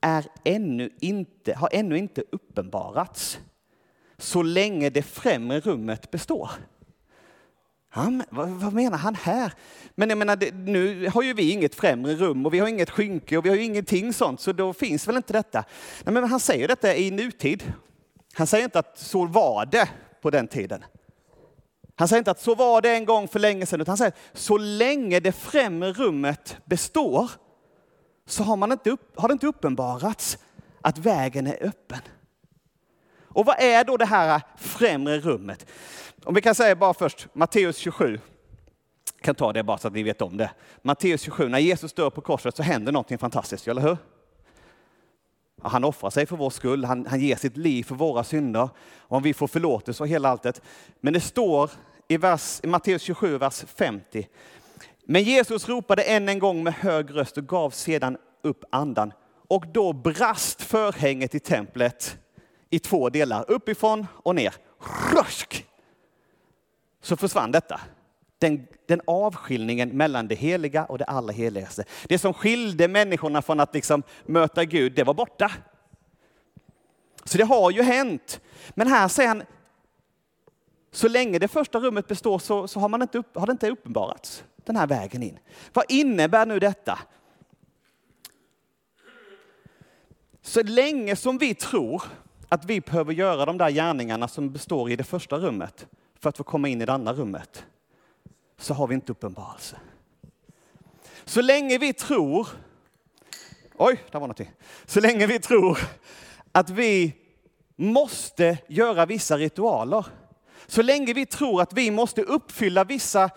är 0.00 0.26
ännu 0.44 0.90
inte, 1.00 1.54
har 1.54 1.68
ännu 1.72 1.98
inte 1.98 2.22
uppenbarats 2.32 3.38
så 4.18 4.42
länge 4.42 4.90
det 4.90 5.02
främre 5.02 5.60
rummet 5.60 6.10
består. 6.10 6.50
Han, 7.94 8.22
vad, 8.30 8.48
vad, 8.48 8.72
menar 8.72 8.98
han 8.98 9.14
här? 9.14 9.52
Men 9.94 10.08
jag 10.08 10.18
menar, 10.18 10.36
det, 10.36 10.54
nu 10.54 11.08
har 11.08 11.22
ju 11.22 11.32
vi 11.32 11.50
inget 11.50 11.74
främre 11.74 12.14
rum 12.14 12.46
och 12.46 12.54
vi 12.54 12.58
har 12.58 12.68
inget 12.68 12.90
skynke 12.90 13.38
och 13.38 13.44
vi 13.44 13.48
har 13.48 13.56
ju 13.56 13.62
ingenting 13.62 14.12
sånt, 14.12 14.40
så 14.40 14.52
då 14.52 14.72
finns 14.72 15.08
väl 15.08 15.16
inte 15.16 15.32
detta. 15.32 15.64
Nej, 16.04 16.14
men 16.14 16.24
han 16.24 16.40
säger 16.40 16.68
detta 16.68 16.96
i 16.96 17.10
nutid. 17.10 17.72
Han 18.32 18.46
säger 18.46 18.64
inte 18.64 18.78
att 18.78 18.98
så 18.98 19.26
var 19.26 19.66
det 19.66 19.88
på 20.22 20.30
den 20.30 20.48
tiden. 20.48 20.84
Han 21.94 22.08
säger 22.08 22.18
inte 22.18 22.30
att 22.30 22.40
så 22.40 22.54
var 22.54 22.80
det 22.80 22.94
en 22.94 23.04
gång 23.04 23.28
för 23.28 23.38
länge 23.38 23.66
sedan, 23.66 23.80
utan 23.80 23.92
han 23.92 23.98
säger 23.98 24.12
att 24.12 24.38
så 24.38 24.58
länge 24.58 25.20
det 25.20 25.32
främre 25.32 25.92
rummet 25.92 26.56
består 26.64 27.30
så 28.26 28.42
har, 28.42 28.56
man 28.56 28.72
inte 28.72 28.90
upp, 28.90 29.20
har 29.20 29.28
det 29.28 29.32
inte 29.32 29.46
uppenbarats 29.46 30.38
att 30.80 30.98
vägen 30.98 31.46
är 31.46 31.66
öppen. 31.66 32.00
Och 33.34 33.46
vad 33.46 33.56
är 33.58 33.84
då 33.84 33.96
det 33.96 34.04
här 34.04 34.42
främre 34.56 35.20
rummet? 35.20 35.66
Om 36.24 36.34
vi 36.34 36.40
kan 36.40 36.54
säga 36.54 36.76
bara 36.76 36.94
först 36.94 37.26
Matteus 37.32 37.76
27. 37.76 38.20
Jag 39.16 39.24
kan 39.24 39.34
ta 39.34 39.52
det 39.52 39.62
bara 39.62 39.78
så 39.78 39.88
att 39.88 39.94
ni 39.94 40.02
vet 40.02 40.22
om 40.22 40.36
det. 40.36 40.50
Matteus 40.82 41.20
27, 41.20 41.48
när 41.48 41.58
Jesus 41.58 41.92
dör 41.92 42.10
på 42.10 42.20
korset 42.20 42.56
så 42.56 42.62
händer 42.62 42.92
någonting 42.92 43.18
fantastiskt, 43.18 43.68
eller 43.68 43.82
hur? 43.82 43.96
Han 45.62 45.84
offrar 45.84 46.10
sig 46.10 46.26
för 46.26 46.36
vår 46.36 46.50
skull, 46.50 46.84
han, 46.84 47.06
han 47.06 47.20
ger 47.20 47.36
sitt 47.36 47.56
liv 47.56 47.84
för 47.84 47.94
våra 47.94 48.24
synder. 48.24 48.68
Och 48.98 49.16
om 49.16 49.22
vi 49.22 49.34
får 49.34 49.46
förlåtelse 49.46 50.02
och 50.02 50.08
hela 50.08 50.28
alltet. 50.28 50.62
Men 51.00 51.12
det 51.12 51.20
står 51.20 51.70
i, 52.08 52.16
vers, 52.16 52.60
i 52.62 52.66
Matteus 52.66 53.02
27, 53.02 53.38
vers 53.38 53.64
50. 53.76 54.28
Men 55.04 55.22
Jesus 55.22 55.68
ropade 55.68 56.02
än 56.02 56.28
en 56.28 56.38
gång 56.38 56.64
med 56.64 56.74
hög 56.74 57.16
röst 57.16 57.38
och 57.38 57.46
gav 57.46 57.70
sedan 57.70 58.16
upp 58.42 58.64
andan. 58.70 59.12
Och 59.48 59.66
då 59.72 59.92
brast 59.92 60.62
förhänget 60.62 61.34
i 61.34 61.40
templet 61.40 62.18
i 62.74 62.78
två 62.78 63.08
delar, 63.08 63.44
uppifrån 63.50 64.06
och 64.12 64.34
ner. 64.34 64.54
Rösk! 65.14 65.66
Så 67.02 67.16
försvann 67.16 67.52
detta. 67.52 67.80
Den, 68.38 68.66
den 68.86 69.00
avskiljningen 69.06 69.88
mellan 69.88 70.28
det 70.28 70.34
heliga 70.34 70.84
och 70.84 70.98
det 70.98 71.04
allra 71.04 71.32
heligaste. 71.32 71.84
Det 72.08 72.18
som 72.18 72.34
skilde 72.34 72.88
människorna 72.88 73.42
från 73.42 73.60
att 73.60 73.74
liksom 73.74 74.02
möta 74.26 74.64
Gud, 74.64 74.92
det 74.92 75.04
var 75.04 75.14
borta. 75.14 75.52
Så 77.24 77.38
det 77.38 77.44
har 77.44 77.70
ju 77.70 77.82
hänt. 77.82 78.40
Men 78.70 78.86
här 78.86 79.08
säger 79.08 79.28
han, 79.28 79.42
så 80.90 81.08
länge 81.08 81.38
det 81.38 81.48
första 81.48 81.80
rummet 81.80 82.08
består 82.08 82.38
så, 82.38 82.68
så 82.68 82.80
har, 82.80 82.88
man 82.88 83.02
inte 83.02 83.18
upp, 83.18 83.36
har 83.36 83.46
det 83.46 83.52
inte 83.52 83.70
uppenbarats, 83.70 84.44
den 84.64 84.76
här 84.76 84.86
vägen 84.86 85.22
in. 85.22 85.38
Vad 85.72 85.84
innebär 85.88 86.46
nu 86.46 86.58
detta? 86.58 86.98
Så 90.42 90.62
länge 90.62 91.16
som 91.16 91.38
vi 91.38 91.54
tror 91.54 92.02
att 92.54 92.64
vi 92.64 92.80
behöver 92.80 93.12
göra 93.12 93.44
de 93.44 93.58
där 93.58 93.70
gärningarna 93.70 94.28
som 94.28 94.52
består 94.52 94.90
i 94.90 94.96
det 94.96 95.04
första 95.04 95.38
rummet 95.38 95.86
för 96.20 96.28
att 96.28 96.36
få 96.36 96.44
komma 96.44 96.68
in 96.68 96.82
i 96.82 96.86
det 96.86 96.92
andra 96.92 97.12
rummet, 97.12 97.64
så 98.58 98.74
har 98.74 98.86
vi 98.86 98.94
inte 98.94 99.12
uppenbarelse. 99.12 99.76
Så 101.24 101.42
länge 101.42 101.78
vi 101.78 101.92
tror, 101.92 102.48
oj, 103.76 104.04
där 104.10 104.12
var 104.12 104.20
någonting. 104.20 104.50
Så 104.86 105.00
länge 105.00 105.26
vi 105.26 105.38
tror 105.38 105.78
att 106.52 106.70
vi 106.70 107.12
måste 107.76 108.58
göra 108.68 109.06
vissa 109.06 109.38
ritualer, 109.38 110.06
så 110.66 110.82
länge 110.82 111.12
vi 111.12 111.26
tror 111.26 111.62
att 111.62 111.72
vi 111.72 111.90
måste 111.90 112.22
uppfylla 112.22 112.84
vissa 112.84 113.30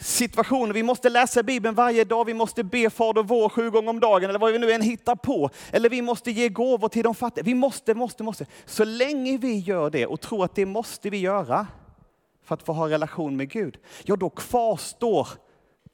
situationer, 0.00 0.74
vi 0.74 0.82
måste 0.82 1.08
läsa 1.08 1.42
Bibeln 1.42 1.74
varje 1.74 2.04
dag, 2.04 2.24
vi 2.24 2.34
måste 2.34 2.64
be 2.64 2.90
Fader 2.90 3.22
vår 3.22 3.48
sju 3.48 3.70
gånger 3.70 3.90
om 3.90 4.00
dagen, 4.00 4.30
eller 4.30 4.38
vad 4.38 4.52
vi 4.52 4.58
nu 4.58 4.72
än 4.72 4.82
hittar 4.82 5.16
på. 5.16 5.50
Eller 5.72 5.88
vi 5.88 6.02
måste 6.02 6.30
ge 6.30 6.48
gåvor 6.48 6.88
till 6.88 7.02
de 7.02 7.14
fattiga. 7.14 7.44
Vi 7.44 7.54
måste, 7.54 7.94
måste, 7.94 8.22
måste. 8.22 8.46
Så 8.66 8.84
länge 8.84 9.38
vi 9.38 9.58
gör 9.58 9.90
det 9.90 10.06
och 10.06 10.20
tror 10.20 10.44
att 10.44 10.54
det 10.54 10.66
måste 10.66 11.10
vi 11.10 11.18
göra 11.18 11.66
för 12.50 12.54
att 12.54 12.62
få 12.62 12.72
ha 12.72 12.88
relation 12.88 13.36
med 13.36 13.50
Gud, 13.50 13.78
ja 14.02 14.16
då 14.16 14.30
kvarstår 14.30 15.28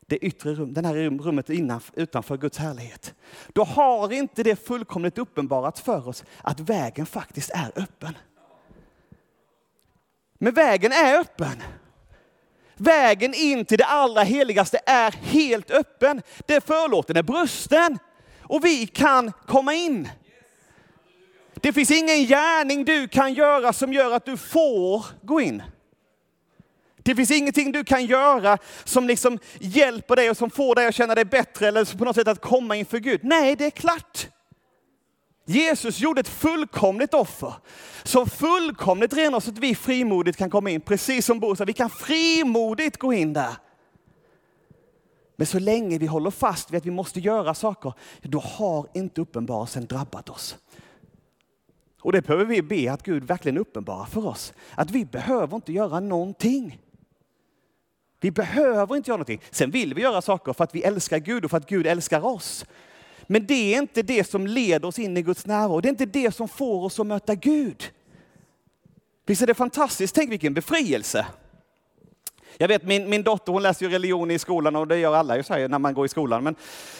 det 0.06 0.16
yttre 0.16 0.54
rum, 0.54 0.72
det 0.72 0.86
här 0.86 0.94
rummet 0.94 1.50
utanför 1.94 2.36
Guds 2.36 2.58
härlighet. 2.58 3.14
Då 3.52 3.64
har 3.64 4.12
inte 4.12 4.42
det 4.42 4.56
fullkomligt 4.66 5.18
uppenbarats 5.18 5.80
för 5.80 6.08
oss 6.08 6.24
att 6.42 6.60
vägen 6.60 7.06
faktiskt 7.06 7.50
är 7.50 7.72
öppen. 7.76 8.16
Men 10.38 10.54
vägen 10.54 10.92
är 10.92 11.20
öppen. 11.20 11.62
Vägen 12.76 13.34
in 13.34 13.64
till 13.64 13.78
det 13.78 13.84
allra 13.84 14.22
heligaste 14.22 14.80
är 14.86 15.10
helt 15.10 15.70
öppen. 15.70 16.22
Det 16.46 16.66
förlåten 16.66 17.16
är 17.16 17.22
brösten 17.22 17.98
och 18.42 18.64
vi 18.64 18.86
kan 18.86 19.32
komma 19.46 19.74
in. 19.74 20.08
Det 21.54 21.72
finns 21.72 21.90
ingen 21.90 22.24
gärning 22.24 22.84
du 22.84 23.08
kan 23.08 23.34
göra 23.34 23.72
som 23.72 23.92
gör 23.92 24.12
att 24.12 24.24
du 24.24 24.36
får 24.36 25.06
gå 25.22 25.40
in. 25.40 25.62
Det 26.96 27.14
finns 27.14 27.30
ingenting 27.30 27.72
du 27.72 27.84
kan 27.84 28.06
göra 28.06 28.58
som 28.84 29.06
liksom 29.06 29.38
hjälper 29.60 30.16
dig 30.16 30.30
och 30.30 30.36
som 30.36 30.50
får 30.50 30.74
dig 30.74 30.86
att 30.86 30.94
känna 30.94 31.14
dig 31.14 31.24
bättre 31.24 31.68
eller 31.68 31.98
på 31.98 32.04
något 32.04 32.16
sätt 32.16 32.28
att 32.28 32.40
komma 32.40 32.76
inför 32.76 32.98
Gud. 32.98 33.20
Nej, 33.22 33.56
det 33.56 33.66
är 33.66 33.70
klart. 33.70 34.28
Jesus 35.48 36.00
gjorde 36.00 36.20
ett 36.20 36.28
fullkomligt 36.28 37.14
offer 37.14 37.54
som 38.02 38.26
fullkomligt 38.26 39.12
renar 39.12 39.40
så 39.40 39.50
att 39.50 39.58
vi 39.58 39.74
frimodigt 39.74 40.38
kan 40.38 40.50
komma 40.50 40.70
in, 40.70 40.80
precis 40.80 41.26
som 41.26 41.40
Bo 41.40 41.56
sa, 41.56 41.64
vi 41.64 41.72
kan 41.72 41.90
frimodigt 41.90 42.96
gå 42.96 43.12
in 43.12 43.32
där. 43.32 43.56
Men 45.36 45.46
så 45.46 45.58
länge 45.58 45.98
vi 45.98 46.06
håller 46.06 46.30
fast 46.30 46.70
vid 46.70 46.78
att 46.78 46.86
vi 46.86 46.90
måste 46.90 47.20
göra 47.20 47.54
saker, 47.54 47.92
då 48.22 48.38
har 48.38 48.86
inte 48.94 49.20
uppenbarelsen 49.20 49.86
drabbat 49.86 50.28
oss. 50.28 50.56
Och 52.00 52.12
det 52.12 52.22
behöver 52.22 52.44
vi 52.44 52.62
be 52.62 52.92
att 52.92 53.02
Gud 53.02 53.24
verkligen 53.24 53.58
uppenbarar 53.58 54.04
för 54.04 54.26
oss. 54.26 54.52
Att 54.74 54.90
vi 54.90 55.04
behöver 55.04 55.56
inte 55.56 55.72
göra 55.72 56.00
någonting. 56.00 56.78
Vi 58.20 58.30
behöver 58.30 58.96
inte 58.96 59.10
göra 59.10 59.16
någonting. 59.16 59.42
Sen 59.50 59.70
vill 59.70 59.94
vi 59.94 60.02
göra 60.02 60.22
saker 60.22 60.52
för 60.52 60.64
att 60.64 60.74
vi 60.74 60.82
älskar 60.82 61.18
Gud 61.18 61.44
och 61.44 61.50
för 61.50 61.58
att 61.58 61.68
Gud 61.68 61.86
älskar 61.86 62.24
oss. 62.24 62.64
Men 63.26 63.46
det 63.46 63.74
är 63.74 63.78
inte 63.78 64.02
det 64.02 64.30
som 64.30 64.46
leder 64.46 64.88
oss 64.88 64.98
in 64.98 65.16
i 65.16 65.22
Guds 65.22 65.46
närvaro. 65.46 65.80
Det 65.80 65.88
är 65.88 65.90
inte 65.90 66.06
det 66.06 66.34
som 66.34 66.48
får 66.48 66.84
oss 66.84 67.00
att 67.00 67.06
möta 67.06 67.34
Gud. 67.34 67.90
Visst 69.26 69.42
är 69.42 69.46
det 69.46 69.54
fantastiskt? 69.54 70.14
Tänk 70.14 70.30
vilken 70.30 70.54
befrielse. 70.54 71.26
Jag 72.58 72.68
vet 72.68 72.82
min, 72.82 73.10
min 73.10 73.22
dotter 73.22 73.52
hon 73.52 73.62
läser 73.62 73.86
ju 73.86 73.92
religion 73.92 74.30
i 74.30 74.38
skolan 74.38 74.76
och 74.76 74.88
det 74.88 74.98
gör 74.98 75.14
alla 75.14 75.36
ju 75.36 75.42
så 75.42 75.54
här 75.54 75.68
när 75.68 75.78
man 75.78 75.94
går 75.94 76.06
i 76.06 76.08
skolan. 76.08 76.44
Men 76.44 76.56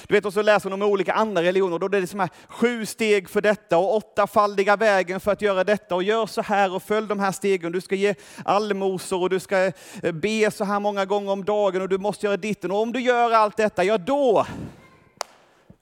du 0.08 0.14
vet, 0.14 0.24
och 0.24 0.32
så 0.32 0.42
läser 0.42 0.70
hon 0.70 0.82
om 0.82 0.90
olika 0.90 1.12
andra 1.12 1.42
religioner 1.42 1.74
och 1.74 1.80
då 1.80 1.96
är 1.96 2.00
det 2.00 2.06
som 2.06 2.20
här, 2.20 2.30
sju 2.48 2.86
steg 2.86 3.28
för 3.28 3.40
detta 3.40 3.78
och 3.78 3.94
åttafaldiga 3.96 4.76
vägen 4.76 5.20
för 5.20 5.32
att 5.32 5.42
göra 5.42 5.64
detta 5.64 5.94
och 5.94 6.02
gör 6.02 6.26
så 6.26 6.42
här 6.42 6.74
och 6.74 6.82
följ 6.82 7.06
de 7.06 7.20
här 7.20 7.32
stegen. 7.32 7.72
Du 7.72 7.80
ska 7.80 7.94
ge 7.94 8.14
allmosor 8.44 9.22
och 9.22 9.30
du 9.30 9.40
ska 9.40 9.72
eh, 10.02 10.12
be 10.12 10.50
så 10.50 10.64
här 10.64 10.80
många 10.80 11.04
gånger 11.04 11.32
om 11.32 11.44
dagen 11.44 11.82
och 11.82 11.88
du 11.88 11.98
måste 11.98 12.26
göra 12.26 12.36
ditten. 12.36 12.70
Och 12.70 12.80
om 12.80 12.92
du 12.92 13.00
gör 13.00 13.30
allt 13.30 13.56
detta, 13.56 13.84
ja 13.84 13.98
då, 13.98 14.46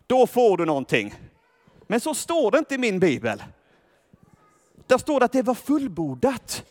då 0.06 0.26
får 0.26 0.56
du 0.56 0.64
någonting. 0.64 1.14
Men 1.86 2.00
så 2.00 2.14
står 2.14 2.50
det 2.50 2.58
inte 2.58 2.74
i 2.74 2.78
min 2.78 3.00
bibel. 3.00 3.42
Där 4.86 4.98
står 4.98 5.20
det 5.20 5.24
att 5.26 5.32
det 5.32 5.42
var 5.42 5.54
fullbordat. 5.54 6.64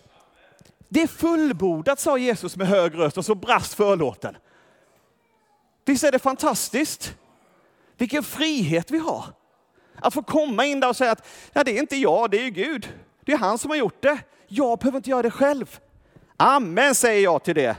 Det 0.89 1.01
är 1.01 1.07
fullbordat, 1.07 1.99
sa 1.99 2.17
Jesus 2.17 2.55
med 2.55 2.67
hög 2.67 2.97
röst 2.97 3.17
och 3.17 3.25
så 3.25 3.35
brast 3.35 3.73
förlåten. 3.73 4.37
Visst 5.85 6.03
är 6.03 6.11
det 6.11 6.19
fantastiskt? 6.19 7.15
Vilken 7.97 8.23
frihet 8.23 8.91
vi 8.91 8.97
har. 8.97 9.25
Att 9.95 10.13
få 10.13 10.23
komma 10.23 10.65
in 10.65 10.79
där 10.79 10.89
och 10.89 10.95
säga 10.95 11.11
att 11.11 11.27
ja, 11.53 11.63
det 11.63 11.77
är 11.77 11.79
inte 11.79 11.95
jag, 11.95 12.31
det 12.31 12.45
är 12.45 12.49
Gud. 12.49 12.93
Det 13.25 13.31
är 13.31 13.37
han 13.37 13.57
som 13.57 13.69
har 13.69 13.77
gjort 13.77 14.01
det. 14.01 14.19
Jag 14.47 14.79
behöver 14.79 14.97
inte 14.97 15.09
göra 15.09 15.21
det 15.21 15.31
själv. 15.31 15.79
Amen 16.37 16.95
säger 16.95 17.23
jag 17.23 17.43
till 17.43 17.55
det. 17.55 17.75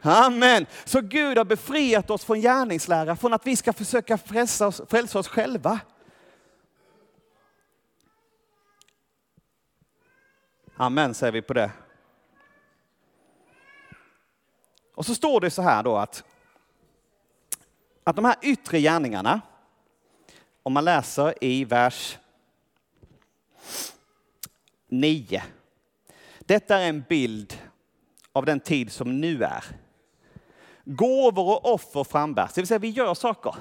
Amen. 0.00 0.66
Så 0.84 1.00
Gud 1.00 1.38
har 1.38 1.44
befriat 1.44 2.10
oss 2.10 2.24
från 2.24 2.40
gärningslära, 2.40 3.16
från 3.16 3.32
att 3.32 3.46
vi 3.46 3.56
ska 3.56 3.72
försöka 3.72 4.18
frälsa 4.18 4.66
oss, 4.66 4.80
frälsa 4.88 5.18
oss 5.18 5.28
själva. 5.28 5.80
Amen 10.76 11.14
säger 11.14 11.32
vi 11.32 11.42
på 11.42 11.52
det. 11.52 11.70
Och 14.94 15.06
så 15.06 15.14
står 15.14 15.40
det 15.40 15.50
så 15.50 15.62
här 15.62 15.82
då 15.82 15.96
att 15.96 16.24
att 18.04 18.16
de 18.16 18.24
här 18.24 18.36
yttre 18.42 18.80
gärningarna, 18.80 19.40
om 20.62 20.72
man 20.72 20.84
läser 20.84 21.44
i 21.44 21.64
vers 21.64 22.18
9. 24.88 25.42
Detta 26.38 26.78
är 26.78 26.88
en 26.88 27.04
bild 27.08 27.60
av 28.32 28.44
den 28.44 28.60
tid 28.60 28.92
som 28.92 29.20
nu 29.20 29.42
är. 29.42 29.64
Gåvor 30.88 31.48
och 31.48 31.74
offer 31.74 32.04
frambärs, 32.04 32.52
det 32.54 32.60
vill 32.60 32.68
säga 32.68 32.78
vi 32.78 32.88
gör 32.88 33.14
saker. 33.14 33.54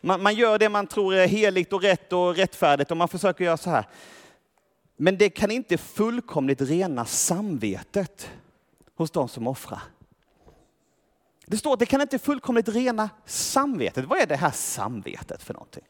Man, 0.00 0.22
man, 0.22 0.34
gör 0.34 0.58
det 0.58 0.68
man 0.68 0.86
tror 0.86 1.14
är 1.14 1.26
heligt 1.26 1.72
och 1.72 1.82
rätt 1.82 2.12
och 2.12 2.36
rättfärdigt 2.36 2.90
och 2.90 2.96
man 2.96 3.08
försöker 3.08 3.44
göra 3.44 3.56
så 3.56 3.70
här. 3.70 3.84
Men 4.96 5.18
det 5.18 5.30
kan 5.30 5.50
inte 5.50 5.78
fullkomligt 5.78 6.60
rena 6.60 7.04
samvetet 7.04 8.30
hos 8.96 9.10
de 9.10 9.28
som 9.28 9.46
offrar. 9.46 9.82
Det 11.46 11.56
står 11.56 11.72
att 11.72 11.78
det 11.78 11.86
kan 11.86 12.00
inte 12.00 12.18
fullkomligt 12.18 12.68
rena 12.68 13.10
samvetet. 13.24 14.04
Vad 14.04 14.18
är 14.18 14.26
det 14.26 14.36
här 14.36 14.50
samvetet 14.50 15.42
för 15.42 15.54
någonting? 15.54 15.84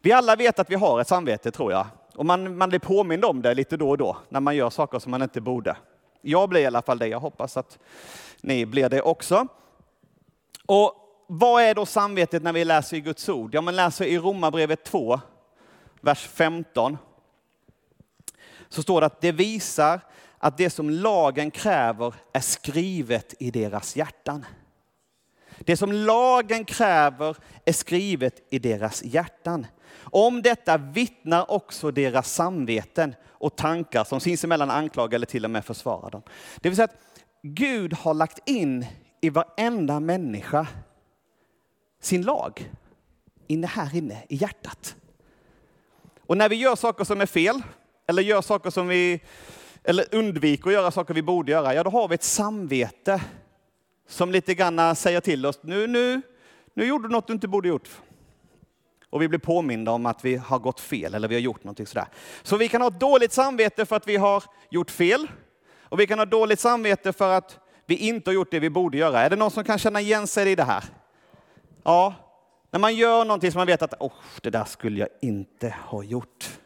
Vi 0.00 0.12
alla 0.12 0.36
vet 0.36 0.58
att 0.58 0.70
vi 0.70 0.74
har 0.74 1.00
ett 1.00 1.08
samvete 1.08 1.50
tror 1.50 1.72
jag. 1.72 1.86
Och 2.14 2.26
man, 2.26 2.56
man 2.56 2.68
blir 2.68 2.78
påmind 2.78 3.24
om 3.24 3.42
det 3.42 3.54
lite 3.54 3.76
då 3.76 3.90
och 3.90 3.98
då 3.98 4.16
när 4.28 4.40
man 4.40 4.56
gör 4.56 4.70
saker 4.70 4.98
som 4.98 5.10
man 5.10 5.22
inte 5.22 5.40
borde. 5.40 5.76
Jag 6.20 6.48
blir 6.48 6.60
i 6.60 6.66
alla 6.66 6.82
fall 6.82 6.98
det. 6.98 7.06
Jag 7.06 7.20
hoppas 7.20 7.56
att 7.56 7.78
ni 8.42 8.66
blir 8.66 8.88
det 8.88 9.02
också. 9.02 9.46
Och 10.66 10.94
vad 11.26 11.62
är 11.62 11.74
då 11.74 11.86
samvetet 11.86 12.42
när 12.42 12.52
vi 12.52 12.64
läser 12.64 12.96
i 12.96 13.00
Guds 13.00 13.28
ord? 13.28 13.54
Ja, 13.54 13.60
men 13.60 13.76
läser 13.76 14.04
i 14.04 14.18
Romarbrevet 14.18 14.84
2, 14.84 15.20
vers 16.00 16.28
15. 16.28 16.98
Så 18.68 18.82
står 18.82 19.00
det 19.00 19.06
att 19.06 19.20
det 19.20 19.32
visar 19.32 20.00
att 20.38 20.58
det 20.58 20.70
som 20.70 20.90
lagen 20.90 21.50
kräver 21.50 22.14
är 22.32 22.40
skrivet 22.40 23.34
i 23.38 23.50
deras 23.50 23.96
hjärtan. 23.96 24.44
Det 25.58 25.76
som 25.76 25.92
lagen 25.92 26.64
kräver 26.64 27.36
är 27.64 27.72
skrivet 27.72 28.46
i 28.50 28.58
deras 28.58 29.02
hjärtan. 29.04 29.66
Om 30.00 30.42
detta 30.42 30.76
vittnar 30.76 31.50
också 31.50 31.90
deras 31.90 32.32
samveten 32.32 33.14
och 33.28 33.56
tankar 33.56 34.04
som 34.04 34.20
sinsemellan 34.20 34.70
anklagar 34.70 35.16
eller 35.16 35.26
till 35.26 35.44
och 35.44 35.50
med 35.50 35.64
försvarar 35.64 36.10
dem. 36.10 36.22
Det 36.56 36.68
vill 36.68 36.76
säga 36.76 36.84
att 36.84 37.07
Gud 37.42 37.92
har 37.92 38.14
lagt 38.14 38.48
in 38.48 38.86
i 39.20 39.30
varenda 39.30 40.00
människa 40.00 40.66
sin 42.00 42.22
lag 42.22 42.70
inne 43.46 43.66
här 43.66 43.96
inne 43.96 44.24
i 44.28 44.36
hjärtat. 44.36 44.96
Och 46.26 46.36
när 46.36 46.48
vi 46.48 46.56
gör 46.56 46.76
saker 46.76 47.04
som 47.04 47.20
är 47.20 47.26
fel, 47.26 47.62
eller 48.06 48.22
gör 48.22 48.42
saker 48.42 48.70
som 48.70 48.88
vi, 48.88 49.20
eller 49.84 50.14
undviker 50.14 50.66
att 50.66 50.72
göra 50.72 50.90
saker 50.90 51.14
vi 51.14 51.22
borde 51.22 51.52
göra, 51.52 51.74
ja 51.74 51.82
då 51.82 51.90
har 51.90 52.08
vi 52.08 52.14
ett 52.14 52.22
samvete 52.22 53.22
som 54.08 54.32
lite 54.32 54.54
grann 54.54 54.96
säger 54.96 55.20
till 55.20 55.46
oss, 55.46 55.58
nu, 55.62 55.86
nu, 55.86 56.22
nu 56.74 56.86
gjorde 56.86 57.08
du 57.08 57.12
något 57.12 57.26
du 57.26 57.32
inte 57.32 57.48
borde 57.48 57.68
gjort. 57.68 57.88
Och 59.10 59.22
vi 59.22 59.28
blir 59.28 59.38
påminda 59.38 59.92
om 59.92 60.06
att 60.06 60.24
vi 60.24 60.36
har 60.36 60.58
gått 60.58 60.80
fel 60.80 61.14
eller 61.14 61.28
vi 61.28 61.34
har 61.34 61.40
gjort 61.40 61.64
någonting 61.64 61.86
sådär. 61.86 62.08
Så 62.42 62.56
vi 62.56 62.68
kan 62.68 62.80
ha 62.80 62.88
ett 62.88 63.00
dåligt 63.00 63.32
samvete 63.32 63.86
för 63.86 63.96
att 63.96 64.08
vi 64.08 64.16
har 64.16 64.44
gjort 64.70 64.90
fel. 64.90 65.28
Och 65.88 66.00
vi 66.00 66.06
kan 66.06 66.18
ha 66.18 66.26
dåligt 66.26 66.60
samvete 66.60 67.12
för 67.12 67.32
att 67.32 67.58
vi 67.86 67.96
inte 67.96 68.30
har 68.30 68.34
gjort 68.34 68.50
det 68.50 68.58
vi 68.58 68.70
borde 68.70 68.98
göra. 68.98 69.20
Är 69.20 69.30
det 69.30 69.36
någon 69.36 69.50
som 69.50 69.64
kan 69.64 69.78
känna 69.78 70.00
igen 70.00 70.26
sig 70.26 70.52
i 70.52 70.54
det 70.54 70.64
här? 70.64 70.84
Ja, 71.82 72.14
när 72.70 72.80
man 72.80 72.94
gör 72.94 73.24
någonting 73.24 73.52
som 73.52 73.58
man 73.58 73.66
vet 73.66 73.82
att 73.82 73.94
oh, 74.00 74.12
det 74.42 74.50
där 74.50 74.64
skulle 74.64 75.00
jag 75.00 75.08
inte 75.20 75.74
ha 75.86 76.02
gjort. 76.02 76.58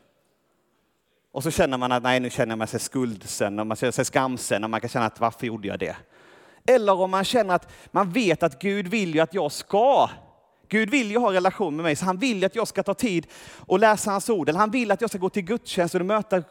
Och 1.32 1.42
så 1.42 1.50
känner 1.50 1.78
man 1.78 1.92
att 1.92 2.02
nej, 2.02 2.20
nu 2.20 2.30
känner 2.30 2.56
man 2.56 2.66
sig 2.66 2.80
skuldsen 2.80 3.58
och 3.58 3.66
man 3.66 3.76
känner 3.76 3.92
sig 3.92 4.04
skamsen 4.04 4.64
och 4.64 4.70
man 4.70 4.80
kan 4.80 4.90
känna 4.90 5.06
att 5.06 5.20
varför 5.20 5.46
gjorde 5.46 5.68
jag 5.68 5.78
det? 5.78 5.96
Eller 6.66 7.00
om 7.00 7.10
man 7.10 7.24
känner 7.24 7.54
att 7.54 7.72
man 7.90 8.12
vet 8.12 8.42
att 8.42 8.58
Gud 8.58 8.88
vill 8.88 9.14
ju 9.14 9.20
att 9.20 9.34
jag 9.34 9.52
ska. 9.52 10.10
Gud 10.72 10.90
vill 10.90 11.10
ju 11.10 11.18
ha 11.18 11.32
relation 11.32 11.76
med 11.76 11.82
mig, 11.82 11.96
så 11.96 12.04
han 12.04 12.16
vill 12.16 12.44
att 12.44 12.56
jag 12.56 12.68
ska 12.68 12.82
ta 12.82 12.94
tid 12.94 13.26
och 13.58 13.78
läsa 13.78 14.10
hans 14.10 14.30
ord. 14.30 14.48
Eller 14.48 14.58
han 14.58 14.70
vill 14.70 14.90
att 14.90 15.00
jag 15.00 15.10
ska 15.10 15.18
gå 15.18 15.28
till 15.28 15.42
gudstjänst 15.42 15.94
och 15.94 16.06
möta 16.06 16.42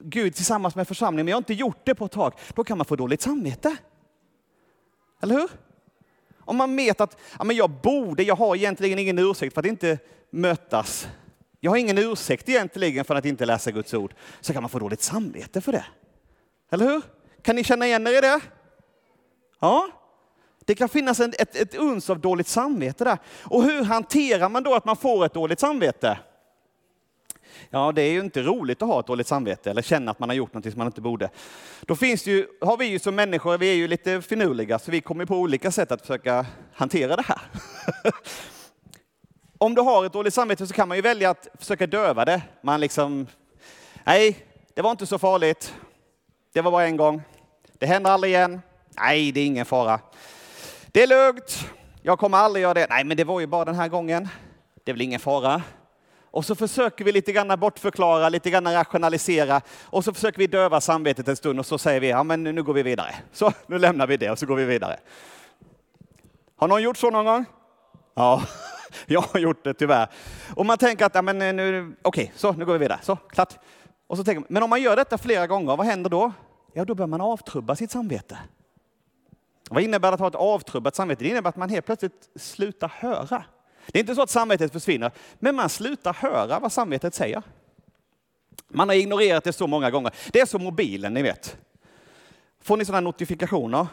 Gud 0.00 0.34
tillsammans 0.34 0.74
med 0.74 0.88
församlingen, 0.88 1.26
men 1.26 1.30
jag 1.30 1.36
har 1.36 1.40
inte 1.40 1.54
gjort 1.54 1.80
det 1.84 1.94
på 1.94 2.04
ett 2.04 2.12
tag. 2.12 2.32
Då 2.54 2.64
kan 2.64 2.78
man 2.78 2.84
få 2.84 2.96
dåligt 2.96 3.22
samvete. 3.22 3.76
Eller 5.22 5.34
hur? 5.34 5.48
Om 6.40 6.56
man 6.56 6.76
vet 6.76 7.00
att 7.00 7.16
ja, 7.38 7.44
men 7.44 7.56
jag 7.56 7.70
borde, 7.70 8.22
jag 8.22 8.36
har 8.36 8.56
egentligen 8.56 8.98
ingen 8.98 9.18
ursäkt 9.18 9.54
för 9.54 9.60
att 9.60 9.66
inte 9.66 9.98
mötas. 10.30 11.08
Jag 11.60 11.70
har 11.70 11.78
ingen 11.78 11.98
ursäkt 11.98 12.48
egentligen 12.48 13.04
för 13.04 13.14
att 13.14 13.24
inte 13.24 13.46
läsa 13.46 13.70
Guds 13.70 13.94
ord. 13.94 14.14
Så 14.40 14.52
kan 14.52 14.62
man 14.62 14.70
få 14.70 14.78
dåligt 14.78 15.02
samvete 15.02 15.60
för 15.60 15.72
det. 15.72 15.84
Eller 16.70 16.84
hur? 16.84 17.02
Kan 17.42 17.56
ni 17.56 17.64
känna 17.64 17.86
igen 17.86 18.06
er 18.06 18.18
i 18.18 18.20
det? 18.20 18.40
Ja, 19.60 19.88
det 20.66 20.74
kan 20.74 20.88
finnas 20.88 21.20
en, 21.20 21.32
ett, 21.38 21.56
ett 21.56 21.74
uns 21.74 22.10
av 22.10 22.20
dåligt 22.20 22.48
samvete 22.48 23.04
där. 23.04 23.18
Och 23.42 23.62
hur 23.62 23.84
hanterar 23.84 24.48
man 24.48 24.62
då 24.62 24.74
att 24.74 24.84
man 24.84 24.96
får 24.96 25.24
ett 25.26 25.34
dåligt 25.34 25.60
samvete? 25.60 26.18
Ja, 27.70 27.92
det 27.92 28.02
är 28.02 28.10
ju 28.10 28.20
inte 28.20 28.42
roligt 28.42 28.82
att 28.82 28.88
ha 28.88 29.00
ett 29.00 29.06
dåligt 29.06 29.26
samvete 29.26 29.70
eller 29.70 29.82
känna 29.82 30.10
att 30.10 30.18
man 30.18 30.28
har 30.28 30.36
gjort 30.36 30.54
något 30.54 30.64
som 30.64 30.78
man 30.78 30.86
inte 30.86 31.00
borde. 31.00 31.30
Då 31.80 31.96
finns 31.96 32.26
ju, 32.26 32.46
har 32.60 32.76
vi 32.76 32.86
ju 32.86 32.98
som 32.98 33.14
människor, 33.14 33.58
vi 33.58 33.70
är 33.70 33.74
ju 33.74 33.88
lite 33.88 34.22
finurliga, 34.22 34.78
så 34.78 34.90
vi 34.90 35.00
kommer 35.00 35.24
på 35.24 35.36
olika 35.36 35.70
sätt 35.70 35.92
att 35.92 36.00
försöka 36.00 36.46
hantera 36.72 37.16
det 37.16 37.22
här. 37.22 37.40
Om 39.58 39.74
du 39.74 39.82
har 39.82 40.04
ett 40.04 40.12
dåligt 40.12 40.34
samvete 40.34 40.66
så 40.66 40.74
kan 40.74 40.88
man 40.88 40.96
ju 40.96 41.02
välja 41.02 41.30
att 41.30 41.48
försöka 41.54 41.86
döva 41.86 42.24
det. 42.24 42.42
Man 42.62 42.80
liksom, 42.80 43.26
nej, 44.04 44.46
det 44.74 44.82
var 44.82 44.90
inte 44.90 45.06
så 45.06 45.18
farligt. 45.18 45.74
Det 46.52 46.60
var 46.60 46.70
bara 46.70 46.86
en 46.86 46.96
gång. 46.96 47.22
Det 47.78 47.86
händer 47.86 48.10
aldrig 48.10 48.32
igen. 48.32 48.60
Nej, 48.96 49.32
det 49.32 49.40
är 49.40 49.46
ingen 49.46 49.66
fara. 49.66 50.00
Det 50.96 51.02
är 51.02 51.06
lugnt. 51.06 51.68
Jag 52.02 52.18
kommer 52.18 52.38
aldrig 52.38 52.62
göra 52.62 52.74
det. 52.74 52.86
Nej, 52.90 53.04
men 53.04 53.16
det 53.16 53.24
var 53.24 53.40
ju 53.40 53.46
bara 53.46 53.64
den 53.64 53.74
här 53.74 53.88
gången. 53.88 54.28
Det 54.84 54.90
är 54.90 54.94
väl 54.94 55.02
ingen 55.02 55.20
fara. 55.20 55.62
Och 56.30 56.44
så 56.44 56.54
försöker 56.54 57.04
vi 57.04 57.12
lite 57.12 57.32
grann 57.32 57.60
bortförklara, 57.60 58.28
lite 58.28 58.50
grann 58.50 58.72
rationalisera 58.72 59.60
och 59.84 60.04
så 60.04 60.14
försöker 60.14 60.38
vi 60.38 60.46
döva 60.46 60.80
samvetet 60.80 61.28
en 61.28 61.36
stund 61.36 61.58
och 61.58 61.66
så 61.66 61.78
säger 61.78 62.00
vi, 62.00 62.08
ja 62.08 62.22
men 62.22 62.42
nu 62.42 62.62
går 62.62 62.74
vi 62.74 62.82
vidare. 62.82 63.14
Så, 63.32 63.52
nu 63.66 63.78
lämnar 63.78 64.06
vi 64.06 64.16
det 64.16 64.30
och 64.30 64.38
så 64.38 64.46
går 64.46 64.56
vi 64.56 64.64
vidare. 64.64 64.96
Har 66.56 66.68
någon 66.68 66.82
gjort 66.82 66.96
så 66.96 67.10
någon 67.10 67.24
gång? 67.24 67.44
Ja, 68.14 68.42
jag 69.06 69.20
har 69.20 69.40
gjort 69.40 69.64
det 69.64 69.74
tyvärr. 69.74 70.08
Och 70.54 70.66
man 70.66 70.78
tänker 70.78 71.06
att, 71.06 71.14
ja 71.14 71.22
men 71.22 71.38
nu, 71.38 71.96
okej, 72.02 72.24
okay, 72.24 72.36
så 72.36 72.52
nu 72.52 72.64
går 72.64 72.72
vi 72.72 72.78
vidare. 72.78 73.00
Så, 73.02 73.16
klart. 73.16 73.54
Och 74.06 74.16
så 74.16 74.24
tänker 74.24 74.40
man, 74.40 74.46
men 74.50 74.62
om 74.62 74.70
man 74.70 74.82
gör 74.82 74.96
detta 74.96 75.18
flera 75.18 75.46
gånger, 75.46 75.76
vad 75.76 75.86
händer 75.86 76.10
då? 76.10 76.32
Ja, 76.72 76.84
då 76.84 76.94
börjar 76.94 77.08
man 77.08 77.20
avtrubba 77.20 77.76
sitt 77.76 77.90
samvete. 77.90 78.38
Vad 79.70 79.82
innebär 79.82 80.08
det 80.08 80.14
att 80.14 80.20
ha 80.20 80.28
ett 80.28 80.34
avtrubbat 80.34 80.94
samvete? 80.94 81.24
Det 81.24 81.30
innebär 81.30 81.48
att 81.48 81.56
man 81.56 81.70
helt 81.70 81.86
plötsligt 81.86 82.28
slutar 82.34 82.88
höra. 82.88 83.44
Det 83.86 83.98
är 83.98 84.00
inte 84.00 84.14
så 84.14 84.22
att 84.22 84.30
samvetet 84.30 84.72
försvinner, 84.72 85.10
men 85.38 85.54
man 85.54 85.68
slutar 85.68 86.14
höra 86.14 86.58
vad 86.58 86.72
samvetet 86.72 87.14
säger. 87.14 87.42
Man 88.68 88.88
har 88.88 88.96
ignorerat 88.96 89.44
det 89.44 89.52
så 89.52 89.66
många 89.66 89.90
gånger. 89.90 90.12
Det 90.32 90.40
är 90.40 90.46
som 90.46 90.64
mobilen, 90.64 91.14
ni 91.14 91.22
vet. 91.22 91.56
Får 92.62 92.76
ni 92.76 92.84
sådana 92.84 93.00
notifikationer 93.00 93.86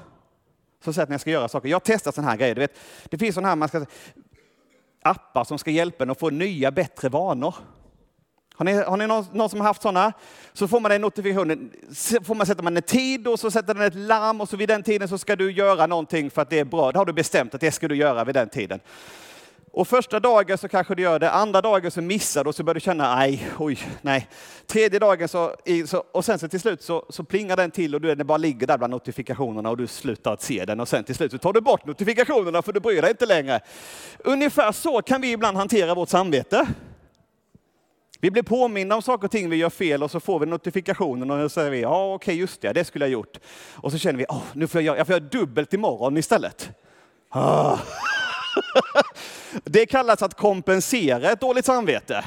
som 0.84 0.94
säger 0.94 1.04
att 1.04 1.10
ni 1.10 1.20
ska 1.20 1.30
göra 1.30 1.48
saker? 1.48 1.70
Jag 1.70 1.76
har 1.76 1.80
testat 1.80 2.16
sådana 2.16 2.32
här 2.32 2.38
grejer. 2.38 2.56
Du 2.56 2.62
vet, 2.62 2.76
det 3.06 3.18
finns 3.18 3.36
sådana 3.36 3.50
här 3.50 3.56
man 3.56 3.68
ska, 3.68 3.86
appar 5.02 5.44
som 5.44 5.58
ska 5.58 5.72
hjälpa 5.72 6.04
en 6.04 6.10
att 6.10 6.20
få 6.20 6.30
nya, 6.30 6.72
bättre 6.72 7.10
vanor. 7.10 7.56
Har 8.64 8.74
ni, 8.74 8.84
har 8.84 8.98
ni 8.98 9.08
någon, 9.08 9.26
någon, 9.34 9.50
som 9.50 9.60
har 9.60 9.68
haft 9.68 9.82
sådana? 9.82 10.14
Så 10.54 10.68
får 10.68 10.80
man 10.80 10.92
en 10.92 11.02
notifikation, 11.02 11.72
får 12.24 12.36
man 12.36 12.46
sätter 12.46 12.64
man 12.64 12.78
en 12.78 12.84
tid 12.84 13.28
och 13.28 13.40
så 13.40 13.52
sätter 13.52 13.74
den 13.74 13.84
ett 13.84 13.96
larm 13.96 14.42
och 14.42 14.50
så 14.50 14.58
vid 14.58 14.70
den 14.70 14.84
tiden 14.84 15.08
så 15.08 15.18
ska 15.18 15.36
du 15.36 15.52
göra 15.52 15.88
någonting 15.88 16.30
för 16.30 16.42
att 16.42 16.50
det 16.50 16.60
är 16.60 16.66
bra. 16.66 16.92
Det 16.92 16.98
har 16.98 17.06
du 17.06 17.14
bestämt 17.14 17.56
att 17.56 17.62
det 17.62 17.72
ska 17.72 17.88
du 17.88 17.96
göra 17.96 18.24
vid 18.24 18.36
den 18.36 18.50
tiden. 18.50 18.80
Och 19.72 19.88
första 19.88 20.20
dagen 20.20 20.58
så 20.58 20.68
kanske 20.68 20.96
du 20.96 21.04
gör 21.04 21.20
det, 21.20 21.32
andra 21.32 21.62
dagen 21.62 21.92
så 21.92 22.02
missar 22.02 22.44
du 22.44 22.48
och 22.48 22.56
så 22.56 22.64
börjar 22.64 22.74
du 22.74 22.80
känna, 22.80 23.16
nej, 23.16 23.48
oj, 23.58 23.80
nej. 24.02 24.30
Tredje 24.68 25.00
dagen 25.00 25.28
så, 25.28 25.56
så 25.88 26.04
och 26.12 26.26
sen 26.26 26.40
så 26.40 26.48
till 26.48 26.60
slut 26.60 26.82
så, 26.82 27.06
så 27.10 27.24
plingar 27.24 27.58
den 27.58 27.72
till 27.72 27.96
och 27.96 28.02
du, 28.02 28.16
den 28.16 28.28
bara 28.28 28.38
ligger 28.38 28.68
där 28.68 28.78
bland 28.78 28.92
notifikationerna 28.92 29.70
och 29.70 29.78
du 29.78 29.88
slutar 29.88 30.34
att 30.34 30.42
se 30.42 30.66
den 30.66 30.80
och 30.80 30.88
sen 30.88 31.04
till 31.04 31.16
slut 31.16 31.32
så 31.32 31.38
tar 31.38 31.54
du 31.54 31.62
bort 31.62 31.86
notifikationerna 31.86 32.62
för 32.62 32.74
du 32.74 32.80
bryr 32.80 33.02
dig 33.02 33.10
inte 33.10 33.26
längre. 33.26 33.60
Ungefär 34.20 34.72
så 34.72 35.02
kan 35.02 35.22
vi 35.22 35.32
ibland 35.32 35.58
hantera 35.58 35.94
vårt 35.94 36.10
samvete. 36.10 36.68
Vi 38.24 38.32
blir 38.32 38.44
påminna 38.44 38.96
om 38.96 39.02
saker 39.02 39.26
och 39.26 39.32
ting 39.32 39.50
vi 39.50 39.56
gör 39.56 39.70
fel 39.70 40.04
och 40.04 40.12
så 40.12 40.20
får 40.20 40.40
vi 40.40 40.46
notifikationen 40.46 41.32
och 41.32 41.38
så 41.40 41.50
säger 41.50 41.72
vi, 41.72 41.82
ja 41.82 42.14
okej 42.14 42.36
just 42.36 42.62
det, 42.62 42.74
det 42.74 42.84
skulle 42.84 43.06
jag 43.06 43.12
gjort. 43.12 43.40
Och 43.76 43.92
så 43.92 43.98
känner 43.98 44.20
vi, 44.20 44.26
oh, 44.26 44.44
nu 44.54 44.68
får 44.68 44.82
jag, 44.82 44.98
jag 44.98 45.08
får 45.08 45.14
göra 45.14 45.24
dubbelt 45.24 45.74
imorgon 45.74 46.18
istället. 46.18 46.70
Ah. 47.30 47.78
Det 49.64 49.86
kallas 49.86 50.22
att 50.22 50.34
kompensera 50.34 51.32
ett 51.32 51.40
dåligt 51.40 51.66
samvete. 51.66 52.26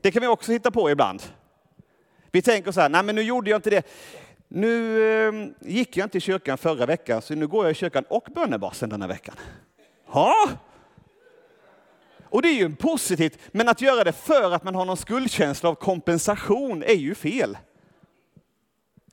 Det 0.00 0.10
kan 0.10 0.22
vi 0.22 0.26
också 0.26 0.52
hitta 0.52 0.70
på 0.70 0.90
ibland. 0.90 1.22
Vi 2.32 2.42
tänker 2.42 2.72
så 2.72 2.80
här, 2.80 2.88
nej 2.88 3.02
men 3.02 3.14
nu 3.14 3.22
gjorde 3.22 3.50
jag 3.50 3.58
inte 3.58 3.70
det. 3.70 3.86
Nu 4.48 5.02
ehm, 5.28 5.54
gick 5.60 5.96
jag 5.96 6.06
inte 6.06 6.18
i 6.18 6.20
kyrkan 6.20 6.58
förra 6.58 6.86
veckan, 6.86 7.22
så 7.22 7.34
nu 7.34 7.46
går 7.46 7.64
jag 7.64 7.70
i 7.70 7.74
kyrkan 7.74 8.04
och 8.08 8.28
bönebasen 8.34 8.88
denna 8.88 9.06
veckan. 9.06 9.34
Ha? 10.06 10.34
Och 12.30 12.42
det 12.42 12.48
är 12.48 12.54
ju 12.54 12.76
positivt, 12.76 13.38
men 13.52 13.68
att 13.68 13.80
göra 13.80 14.04
det 14.04 14.12
för 14.12 14.52
att 14.52 14.64
man 14.64 14.74
har 14.74 14.84
någon 14.84 14.96
skuldkänsla 14.96 15.68
av 15.68 15.74
kompensation 15.74 16.82
är 16.82 16.94
ju 16.94 17.14
fel. 17.14 17.58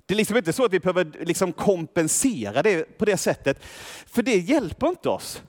Det 0.06 0.14
är 0.14 0.16
liksom 0.16 0.38
inte 0.38 0.54
så 0.54 0.66
att 0.66 0.74
vi 0.74 0.80
behöver 0.80 1.26
liksom 1.26 1.54
kompensera 1.54 2.64
det 2.64 2.98
på 2.98 3.06
det 3.06 3.18
sättet, 3.18 3.64
för 4.06 4.24
det 4.24 4.38
hjälper 4.38 4.88
inte 4.88 5.10
oss. 5.10 5.42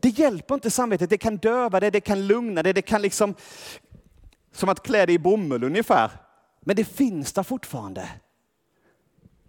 Det 0.00 0.08
hjälper 0.08 0.54
inte 0.54 0.70
samvetet, 0.70 1.10
det 1.10 1.18
kan 1.18 1.36
döva 1.36 1.80
det, 1.80 1.90
det 1.90 2.00
kan 2.00 2.26
lugna 2.26 2.62
det, 2.62 2.72
det 2.72 2.82
kan 2.82 3.02
liksom, 3.02 3.34
som 4.52 4.68
att 4.68 4.82
klä 4.82 5.06
det 5.06 5.12
i 5.12 5.18
bomull 5.18 5.64
ungefär. 5.64 6.10
Men 6.60 6.76
det 6.76 6.84
finns 6.84 7.32
där 7.32 7.42
fortfarande. 7.42 8.08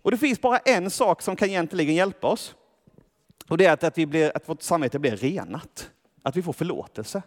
Och 0.02 0.12
det 0.12 0.18
finns 0.18 0.42
bara 0.42 0.58
en 0.58 0.90
sak 0.90 1.22
som 1.22 1.36
kan 1.36 1.50
egentligen 1.50 1.96
hjälpa 1.96 2.28
oss. 2.28 2.56
Och 3.48 3.58
det 3.58 3.66
är 3.66 3.74
att, 3.74 3.84
att, 3.84 3.98
vi 3.98 4.06
blir, 4.06 4.32
att 4.36 4.50
vårt 4.50 4.62
samvete 4.62 5.00
blir 5.00 5.16
renat. 5.16 5.90
Att 6.24 6.36
vi 6.36 6.44
får 6.44 6.54
förlåtelse. 6.54 7.22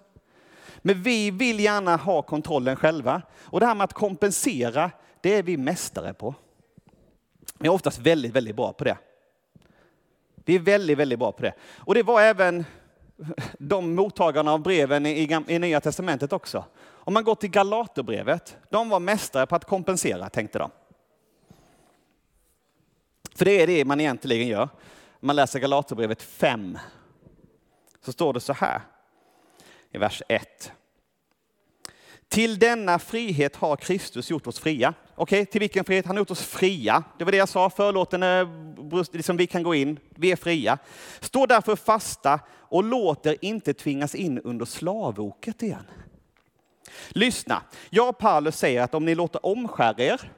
Men 0.86 1.02
vi 1.02 1.30
vill 1.30 1.60
gärna 1.60 1.96
ha 1.96 2.22
kontrollen 2.22 2.76
själva. 2.76 3.22
Och 3.36 3.60
det 3.60 3.66
här 3.66 3.74
med 3.74 3.84
att 3.84 3.92
kompensera, 3.92 4.90
det 5.20 5.34
är 5.34 5.42
vi 5.42 5.56
mästare 5.56 6.14
på. 6.14 6.34
Vi 7.58 7.68
är 7.68 7.72
oftast 7.72 7.98
väldigt, 7.98 8.32
väldigt 8.32 8.56
bra 8.56 8.72
på 8.72 8.84
det. 8.84 8.98
Vi 10.34 10.54
är 10.54 10.58
väldigt, 10.58 10.98
väldigt 10.98 11.18
bra 11.18 11.32
på 11.32 11.42
det. 11.42 11.54
Och 11.76 11.94
det 11.94 12.02
var 12.02 12.22
även 12.22 12.64
de 13.58 13.94
mottagarna 13.94 14.52
av 14.52 14.62
breven 14.62 15.06
i, 15.06 15.42
i 15.46 15.58
Nya 15.58 15.80
Testamentet 15.80 16.32
också. 16.32 16.64
Om 16.82 17.14
man 17.14 17.24
går 17.24 17.34
till 17.34 17.50
Galaterbrevet, 17.50 18.56
de 18.70 18.88
var 18.88 19.00
mästare 19.00 19.46
på 19.46 19.56
att 19.56 19.64
kompensera, 19.64 20.28
tänkte 20.28 20.58
de. 20.58 20.70
För 23.34 23.44
det 23.44 23.62
är 23.62 23.66
det 23.66 23.84
man 23.84 24.00
egentligen 24.00 24.48
gör. 24.48 24.68
Man 25.20 25.36
läser 25.36 25.58
Galaterbrevet 25.58 26.22
5. 26.22 26.78
Så 28.04 28.12
står 28.12 28.32
det 28.32 28.40
så 28.40 28.52
här 28.52 28.80
i 29.94 29.98
vers 29.98 30.22
1. 30.28 30.72
Till 32.28 32.58
denna 32.58 32.98
frihet 32.98 33.56
har 33.56 33.76
Kristus 33.76 34.30
gjort 34.30 34.46
oss 34.46 34.58
fria. 34.58 34.94
Okej, 35.14 35.40
okay, 35.42 35.52
till 35.52 35.60
vilken 35.60 35.84
frihet? 35.84 36.06
Han 36.06 36.16
har 36.16 36.20
gjort 36.20 36.30
oss 36.30 36.46
fria. 36.46 37.04
Det 37.18 37.24
var 37.24 37.32
det 37.32 37.38
jag 37.38 37.48
sa, 37.48 37.70
förlåten 37.70 38.22
är 38.22 38.42
eh, 38.42 39.04
liksom 39.12 39.36
vi 39.36 39.46
kan 39.46 39.62
gå 39.62 39.74
in, 39.74 39.98
vi 40.10 40.32
är 40.32 40.36
fria. 40.36 40.78
Stå 41.20 41.46
därför 41.46 41.76
fasta 41.76 42.40
och 42.50 42.84
låt 42.84 43.26
er 43.26 43.36
inte 43.40 43.74
tvingas 43.74 44.14
in 44.14 44.38
under 44.38 44.64
slavoket 44.64 45.62
igen. 45.62 45.84
Lyssna, 47.08 47.62
jag 47.90 48.08
och 48.08 48.18
Paulus 48.18 48.56
säger 48.56 48.82
att 48.82 48.94
om 48.94 49.04
ni 49.04 49.14
låter 49.14 49.46
omskära 49.46 50.04
er 50.04 50.30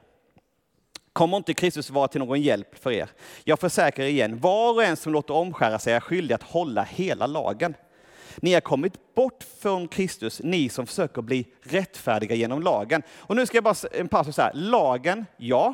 kommer 1.13 1.37
inte 1.37 1.53
Kristus 1.53 1.89
vara 1.89 2.07
till 2.07 2.19
någon 2.19 2.41
hjälp 2.41 2.77
för 2.79 2.91
er. 2.91 3.09
Jag 3.43 3.59
försäkrar 3.59 4.05
igen, 4.05 4.39
var 4.39 4.73
och 4.73 4.83
en 4.83 4.97
som 4.97 5.13
låter 5.13 5.33
omskära 5.33 5.79
sig 5.79 5.93
är 5.93 5.99
skyldig 5.99 6.35
att 6.35 6.43
hålla 6.43 6.83
hela 6.83 7.27
lagen. 7.27 7.73
Ni 8.41 8.53
har 8.53 8.61
kommit 8.61 9.15
bort 9.15 9.45
från 9.61 9.87
Kristus, 9.87 10.41
ni 10.43 10.69
som 10.69 10.87
försöker 10.87 11.21
bli 11.21 11.45
rättfärdiga 11.61 12.35
genom 12.35 12.61
lagen. 12.61 13.03
Och 13.17 13.35
nu 13.35 13.45
ska 13.45 13.57
jag 13.57 13.63
bara 13.63 13.75
en 13.91 14.07
passus 14.07 14.37
här. 14.37 14.51
Lagen, 14.53 15.25
ja, 15.37 15.73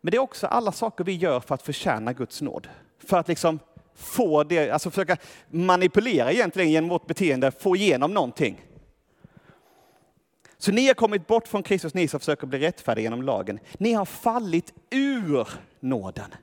men 0.00 0.10
det 0.10 0.16
är 0.16 0.22
också 0.22 0.46
alla 0.46 0.72
saker 0.72 1.04
vi 1.04 1.12
gör 1.12 1.40
för 1.40 1.54
att 1.54 1.62
förtjäna 1.62 2.12
Guds 2.12 2.42
nåd. 2.42 2.68
För 3.06 3.18
att 3.18 3.28
liksom 3.28 3.58
få 3.94 4.44
det, 4.44 4.70
alltså 4.70 4.90
försöka 4.90 5.16
manipulera 5.48 6.32
egentligen 6.32 6.70
genom 6.70 6.90
vårt 6.90 7.06
beteende, 7.06 7.50
få 7.50 7.76
igenom 7.76 8.14
någonting. 8.14 8.60
Så 10.58 10.72
ni 10.72 10.86
har 10.86 10.94
kommit 10.94 11.26
bort 11.26 11.48
från 11.48 11.62
Kristus, 11.62 11.94
ni 11.94 12.08
som 12.08 12.20
försöker 12.20 12.46
bli 12.46 12.58
rättfärdiga 12.58 13.02
genom 13.02 13.22
lagen. 13.22 13.58
Ni 13.78 13.92
har 13.92 14.04
fallit 14.04 14.72
ur 14.90 15.48
nåden. 15.80 16.34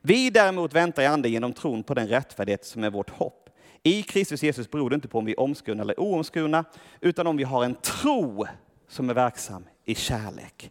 Vi 0.00 0.30
däremot 0.30 0.72
väntar 0.72 1.02
i 1.02 1.06
anden 1.06 1.32
genom 1.32 1.52
tron 1.52 1.82
på 1.82 1.94
den 1.94 2.08
rättfärdighet 2.08 2.64
som 2.64 2.84
är 2.84 2.90
vårt 2.90 3.10
hopp. 3.10 3.43
I 3.86 4.02
Kristus 4.02 4.42
Jesus 4.42 4.70
beror 4.70 4.90
det 4.90 4.94
inte 4.94 5.08
på 5.08 5.18
om 5.18 5.24
vi 5.24 5.32
är 5.32 5.40
omskurna 5.40 5.82
eller 5.82 6.00
oomskurna, 6.00 6.64
utan 7.00 7.26
om 7.26 7.36
vi 7.36 7.44
har 7.44 7.64
en 7.64 7.74
tro 7.74 8.46
som 8.88 9.10
är 9.10 9.14
verksam 9.14 9.64
i 9.84 9.94
kärlek. 9.94 10.70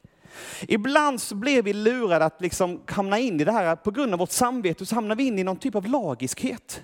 Ibland 0.62 1.21
så 1.21 1.36
blir 1.36 1.63
vi 1.63 1.73
lurade 1.73 2.26
att 2.26 2.41
liksom 2.41 2.82
hamna 2.86 3.19
in 3.19 3.41
i 3.41 3.43
det 3.43 3.52
här, 3.52 3.76
på 3.76 3.91
grund 3.91 4.13
av 4.13 4.19
vårt 4.19 4.32
samvete 4.32 4.86
så 4.86 4.95
hamnar 4.95 5.15
vi 5.15 5.23
in 5.23 5.39
i 5.39 5.43
någon 5.43 5.58
typ 5.58 5.76
av 5.76 5.88
lagiskhet. 5.88 6.84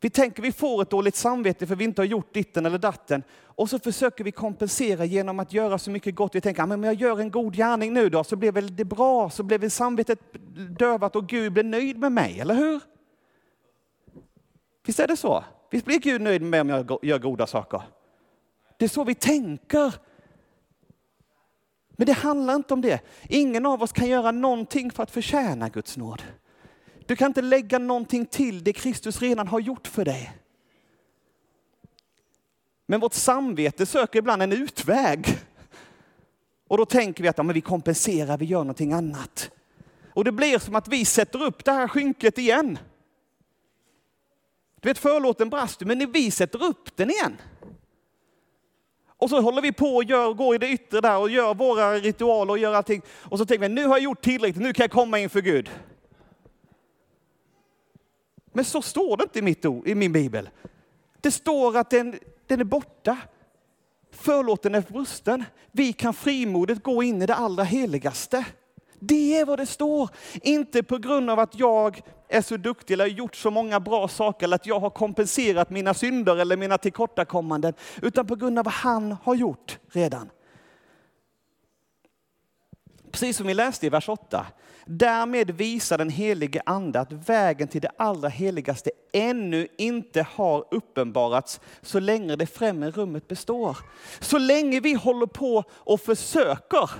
Vi 0.00 0.10
tänker 0.10 0.42
vi 0.42 0.52
får 0.52 0.82
ett 0.82 0.90
dåligt 0.90 1.16
samvete 1.16 1.66
för 1.66 1.76
vi 1.76 1.84
inte 1.84 2.00
har 2.00 2.06
gjort 2.06 2.34
ditten 2.34 2.66
eller 2.66 2.78
datten. 2.78 3.22
Och 3.42 3.70
så 3.70 3.78
försöker 3.78 4.24
vi 4.24 4.32
kompensera 4.32 5.04
genom 5.04 5.40
att 5.40 5.52
göra 5.52 5.78
så 5.78 5.90
mycket 5.90 6.14
gott. 6.14 6.34
Vi 6.34 6.40
tänker, 6.40 6.62
att 6.62 6.84
jag 6.84 6.94
gör 6.94 7.20
en 7.20 7.30
god 7.30 7.56
gärning 7.56 7.92
nu 7.92 8.08
då, 8.08 8.24
så 8.24 8.36
blir 8.36 8.52
väl 8.52 8.76
det 8.76 8.84
bra, 8.84 9.30
så 9.30 9.42
blir 9.42 9.58
väl 9.58 9.70
samvetet 9.70 10.20
dövat 10.78 11.16
och 11.16 11.28
Gud 11.28 11.52
blir 11.52 11.64
nöjd 11.64 11.98
med 11.98 12.12
mig, 12.12 12.40
eller 12.40 12.54
hur? 12.54 12.80
Visst 14.86 15.00
är 15.00 15.06
det 15.06 15.16
så? 15.16 15.44
Visst 15.70 15.84
blir 15.84 15.98
Gud 15.98 16.20
nöjd 16.20 16.42
med 16.42 16.50
mig 16.50 16.60
om 16.60 16.86
jag 16.88 16.98
gör 17.02 17.18
goda 17.18 17.46
saker? 17.46 17.82
Det 18.76 18.84
är 18.84 18.88
så 18.88 19.04
vi 19.04 19.14
tänker. 19.14 19.94
Men 21.88 22.06
det 22.06 22.12
handlar 22.12 22.54
inte 22.54 22.74
om 22.74 22.80
det. 22.80 23.00
Ingen 23.28 23.66
av 23.66 23.82
oss 23.82 23.92
kan 23.92 24.08
göra 24.08 24.30
någonting 24.30 24.90
för 24.90 25.02
att 25.02 25.10
förtjäna 25.10 25.68
Guds 25.68 25.96
nåd. 25.96 26.22
Du 27.06 27.16
kan 27.16 27.26
inte 27.26 27.42
lägga 27.42 27.78
någonting 27.78 28.26
till 28.26 28.64
det 28.64 28.72
Kristus 28.72 29.22
redan 29.22 29.48
har 29.48 29.60
gjort 29.60 29.86
för 29.86 30.04
dig. 30.04 30.32
Men 32.86 33.00
vårt 33.00 33.14
samvete 33.14 33.86
söker 33.86 34.18
ibland 34.18 34.42
en 34.42 34.52
utväg. 34.52 35.38
Och 36.68 36.78
då 36.78 36.84
tänker 36.84 37.22
vi 37.22 37.28
att 37.28 37.38
ja, 37.38 37.42
men 37.42 37.54
vi 37.54 37.60
kompenserar, 37.60 38.38
vi 38.38 38.44
gör 38.44 38.58
någonting 38.58 38.92
annat. 38.92 39.50
Och 40.14 40.24
det 40.24 40.32
blir 40.32 40.58
som 40.58 40.74
att 40.74 40.88
vi 40.88 41.04
sätter 41.04 41.42
upp 41.42 41.64
det 41.64 41.72
här 41.72 41.88
skynket 41.88 42.38
igen. 42.38 42.78
Du 44.80 44.88
vet 44.88 44.98
förlåten 44.98 45.50
brast 45.50 45.80
men 45.80 46.12
vi 46.12 46.30
sätter 46.30 46.62
upp 46.62 46.96
den 46.96 47.10
igen. 47.10 47.36
Och 49.18 49.30
så 49.30 49.40
håller 49.40 49.62
vi 49.62 49.72
på 49.72 49.96
och 49.96 50.04
gör, 50.04 50.34
går 50.34 50.54
i 50.54 50.58
det 50.58 50.68
yttre 50.68 51.00
där 51.00 51.18
och 51.18 51.30
gör 51.30 51.54
våra 51.54 51.94
ritualer 51.94 52.50
och 52.50 52.58
gör 52.58 52.74
allting. 52.74 53.02
Och 53.08 53.38
så 53.38 53.46
tänker 53.46 53.68
vi, 53.68 53.74
nu 53.74 53.84
har 53.84 53.96
jag 53.96 54.04
gjort 54.04 54.24
tillräckligt, 54.24 54.62
nu 54.62 54.72
kan 54.72 54.84
jag 54.84 54.90
komma 54.90 55.18
inför 55.18 55.40
Gud. 55.40 55.70
Men 58.52 58.64
så 58.64 58.82
står 58.82 59.16
det 59.16 59.22
inte 59.22 59.38
i, 59.38 59.42
mitt 59.42 59.64
ord, 59.64 59.88
i 59.88 59.94
min 59.94 60.12
bibel. 60.12 60.50
Det 61.20 61.30
står 61.30 61.76
att 61.76 61.90
den, 61.90 62.18
den 62.46 62.60
är 62.60 62.64
borta. 62.64 63.18
Förlåten 64.10 64.74
är 64.74 64.80
brusten. 64.80 65.44
Vi 65.72 65.92
kan 65.92 66.14
frimodigt 66.14 66.82
gå 66.82 67.02
in 67.02 67.22
i 67.22 67.26
det 67.26 67.34
allra 67.34 67.64
heligaste. 67.64 68.44
Det 69.00 69.38
är 69.38 69.46
vad 69.46 69.58
det 69.58 69.66
står. 69.66 70.10
Inte 70.42 70.82
på 70.82 70.98
grund 70.98 71.30
av 71.30 71.38
att 71.38 71.58
jag 71.58 72.02
är 72.28 72.42
så 72.42 72.56
duktig 72.56 72.94
eller 72.94 73.04
har 73.04 73.08
gjort 73.08 73.36
så 73.36 73.50
många 73.50 73.80
bra 73.80 74.08
saker 74.08 74.46
eller 74.46 74.56
att 74.56 74.66
jag 74.66 74.80
har 74.80 74.90
kompenserat 74.90 75.70
mina 75.70 75.94
synder 75.94 76.36
eller 76.36 76.56
mina 76.56 76.78
tillkortakommanden, 76.78 77.74
utan 78.02 78.26
på 78.26 78.36
grund 78.36 78.58
av 78.58 78.64
vad 78.64 78.74
han 78.74 79.16
har 79.22 79.34
gjort 79.34 79.78
redan. 79.92 80.30
Precis 83.10 83.36
som 83.36 83.46
vi 83.46 83.54
läste 83.54 83.86
i 83.86 83.88
vers 83.88 84.08
8. 84.08 84.46
Därmed 84.88 85.50
visar 85.50 85.98
den 85.98 86.10
helige 86.10 86.62
ande 86.66 87.00
att 87.00 87.12
vägen 87.12 87.68
till 87.68 87.80
det 87.80 87.90
allra 87.96 88.28
heligaste 88.28 88.90
ännu 89.12 89.68
inte 89.78 90.26
har 90.34 90.64
uppenbarats 90.70 91.60
så 91.82 92.00
länge 92.00 92.36
det 92.36 92.46
främre 92.46 92.90
rummet 92.90 93.28
består. 93.28 93.78
Så 94.20 94.38
länge 94.38 94.80
vi 94.80 94.94
håller 94.94 95.26
på 95.26 95.64
och 95.70 96.00
försöker 96.00 96.90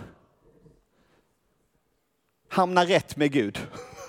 hamna 2.48 2.84
rätt 2.84 3.16
med 3.16 3.32
Gud 3.32 3.58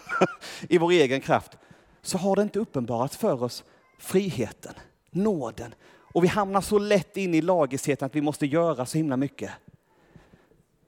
i 0.69 0.77
vår 0.77 0.91
egen 0.91 1.21
kraft, 1.21 1.57
så 2.01 2.17
har 2.17 2.35
det 2.35 2.41
inte 2.41 2.59
uppenbarats 2.59 3.17
för 3.17 3.43
oss 3.43 3.63
friheten, 3.99 4.73
nåden. 5.11 5.75
Och 6.13 6.23
vi 6.23 6.27
hamnar 6.27 6.61
så 6.61 6.79
lätt 6.79 7.17
in 7.17 7.33
i 7.33 7.41
lagiskheten 7.41 8.05
att 8.05 8.15
vi 8.15 8.21
måste 8.21 8.45
göra 8.45 8.85
så 8.85 8.97
himla 8.97 9.17
mycket. 9.17 9.51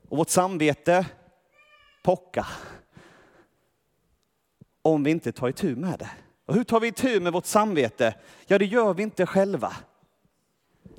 Och 0.10 0.18
vårt 0.18 0.30
samvete 0.30 1.06
pockar 2.04 2.48
om 4.82 5.04
vi 5.04 5.12
inte 5.12 5.32
tar 5.32 5.50
itu 5.50 5.76
med 5.76 6.00
det. 6.00 6.10
Och 6.46 6.56
hur 6.56 6.64
tar 6.64 6.80
vi 6.80 6.88
itu 6.88 7.20
med 7.20 7.34
vårt 7.34 7.46
samvete? 7.46 8.16
Ja, 8.48 8.58
det 8.58 8.66
gör 8.66 8.94
vi 8.94 9.04
inte 9.04 9.26
själva. 9.26 9.76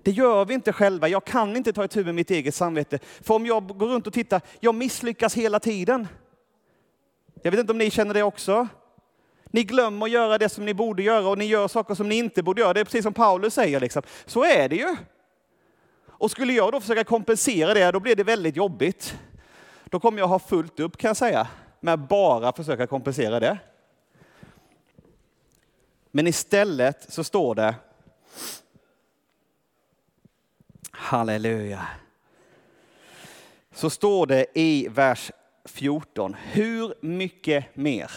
Det 0.03 0.11
gör 0.11 0.45
vi 0.45 0.55
inte 0.55 0.73
själva. 0.73 1.09
Jag 1.09 1.25
kan 1.25 1.57
inte 1.57 1.73
ta 1.73 1.85
itu 1.85 2.05
med 2.05 2.15
mitt 2.15 2.31
eget 2.31 2.55
samvete. 2.55 2.99
För 3.21 3.35
om 3.35 3.47
jag 3.47 3.79
går 3.79 3.87
runt 3.89 4.07
och 4.07 4.13
tittar, 4.13 4.41
jag 4.61 4.75
misslyckas 4.75 5.35
hela 5.35 5.61
tiden. 5.61 6.09
Jag 7.43 7.51
vet 7.51 7.61
inte 7.61 7.73
om 7.73 7.79
ni 7.79 7.91
känner 7.91 8.15
det 8.15 8.23
också. 8.23 8.69
Ni 9.45 9.65
glömmer 9.65 10.07
att 10.07 10.13
göra 10.13 10.39
det 10.39 10.49
som 10.49 10.65
ni 10.65 10.75
borde 10.75 11.03
göra 11.03 11.29
och 11.29 11.39
ni 11.39 11.45
gör 11.45 11.69
saker 11.69 11.95
som 11.95 12.09
ni 12.09 12.15
inte 12.15 12.43
borde 12.43 12.61
göra. 12.61 12.73
Det 12.73 12.81
är 12.81 12.85
precis 12.85 13.03
som 13.03 13.15
Paulus 13.15 13.55
säger. 13.55 13.81
Liksom. 13.81 14.03
Så 14.27 14.45
är 14.45 14.69
det 14.69 14.77
ju. 14.77 14.97
Och 16.07 16.31
skulle 16.31 16.53
jag 16.53 16.73
då 16.73 16.81
försöka 16.81 17.05
kompensera 17.05 17.75
det, 17.75 17.91
då 17.91 18.01
blir 18.01 18.17
det 18.17 18.25
väldigt 18.25 18.57
jobbigt. 18.57 19.19
Då 19.85 20.01
kommer 20.01 20.19
jag 20.19 20.29
ha 20.29 20.39
fullt 20.39 20.81
upp 20.81 20.97
kan 20.97 21.09
jag 21.09 21.17
säga, 21.17 21.49
med 21.81 21.95
att 21.95 22.09
bara 22.09 22.53
försöka 22.53 22.87
kompensera 22.87 23.41
det. 23.41 23.59
Men 26.11 26.27
istället 26.27 27.13
så 27.13 27.25
står 27.25 27.55
det 27.55 27.75
Halleluja. 30.91 31.87
Så 33.75 33.91
står 33.91 34.27
det 34.27 34.47
i 34.55 34.89
vers 34.89 35.31
14. 35.65 36.35
Hur 36.35 36.95
mycket 37.01 37.77
mer? 37.77 38.11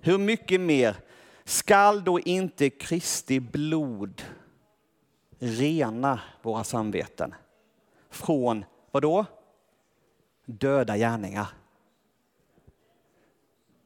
Hur 0.00 0.18
mycket 0.18 0.60
mer 0.60 0.96
skall 1.44 2.04
då 2.04 2.20
inte 2.20 2.70
Kristi 2.70 3.40
blod 3.40 4.22
rena 5.38 6.20
våra 6.42 6.64
samveten 6.64 7.34
från, 8.10 8.64
vad 8.90 9.02
då? 9.02 9.24
Döda 10.44 10.96
gärningar. 10.96 11.46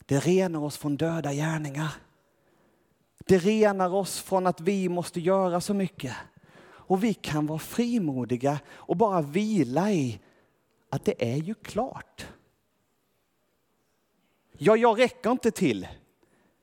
Det 0.06 0.20
renar 0.20 0.60
oss 0.60 0.76
från 0.76 0.96
döda 0.96 1.32
gärningar. 1.32 1.92
Det 3.18 3.38
renar 3.38 3.94
oss 3.94 4.20
från 4.20 4.46
att 4.46 4.60
vi 4.60 4.88
måste 4.88 5.20
göra 5.20 5.60
så 5.60 5.74
mycket. 5.74 6.14
Och 6.66 7.04
vi 7.04 7.14
kan 7.14 7.46
vara 7.46 7.58
frimodiga 7.58 8.60
och 8.68 8.96
bara 8.96 9.22
vila 9.22 9.92
i 9.92 10.20
att 10.90 11.04
det 11.04 11.32
är 11.32 11.36
ju 11.36 11.54
klart. 11.54 12.26
Ja, 14.58 14.76
jag 14.76 14.98
räcker 14.98 15.30
inte 15.30 15.50
till. 15.50 15.88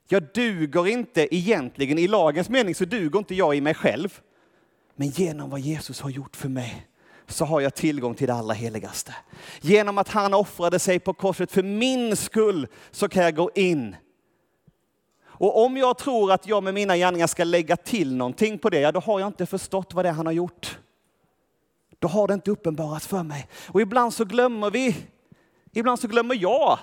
Jag 0.08 0.22
duger 0.34 0.86
inte 0.86 1.34
egentligen, 1.36 1.98
i 1.98 2.08
lagens 2.08 2.48
mening 2.48 2.74
så 2.74 2.84
duger 2.84 3.18
inte 3.18 3.34
jag 3.34 3.56
i 3.56 3.60
mig 3.60 3.74
själv. 3.74 4.20
Men 4.96 5.08
genom 5.08 5.50
vad 5.50 5.60
Jesus 5.60 6.00
har 6.00 6.10
gjort 6.10 6.36
för 6.36 6.48
mig 6.48 6.86
så 7.26 7.44
har 7.44 7.60
jag 7.60 7.74
tillgång 7.74 8.14
till 8.14 8.26
det 8.26 8.34
allra 8.34 8.54
heligaste. 8.54 9.14
Genom 9.60 9.98
att 9.98 10.08
han 10.08 10.34
offrade 10.34 10.78
sig 10.78 10.98
på 10.98 11.14
korset 11.14 11.52
för 11.52 11.62
min 11.62 12.16
skull 12.16 12.66
så 12.90 13.08
kan 13.08 13.24
jag 13.24 13.36
gå 13.36 13.50
in. 13.54 13.96
Och 15.24 15.64
om 15.64 15.76
jag 15.76 15.98
tror 15.98 16.32
att 16.32 16.46
jag 16.46 16.62
med 16.62 16.74
mina 16.74 16.96
gärningar 16.96 17.26
ska 17.26 17.44
lägga 17.44 17.76
till 17.76 18.16
någonting 18.16 18.58
på 18.58 18.70
det, 18.70 18.80
ja 18.80 18.92
då 18.92 19.00
har 19.00 19.20
jag 19.20 19.26
inte 19.26 19.46
förstått 19.46 19.94
vad 19.94 20.04
det 20.04 20.08
är 20.08 20.12
han 20.12 20.26
har 20.26 20.32
gjort. 20.32 20.78
Då 21.98 22.08
har 22.08 22.28
det 22.28 22.34
inte 22.34 22.50
uppenbarats 22.50 23.06
för 23.06 23.22
mig. 23.22 23.48
Och 23.68 23.80
ibland 23.80 24.14
så 24.14 24.24
glömmer 24.24 24.70
vi, 24.70 24.96
ibland 25.72 26.00
så 26.00 26.08
glömmer 26.08 26.34
jag 26.34 26.78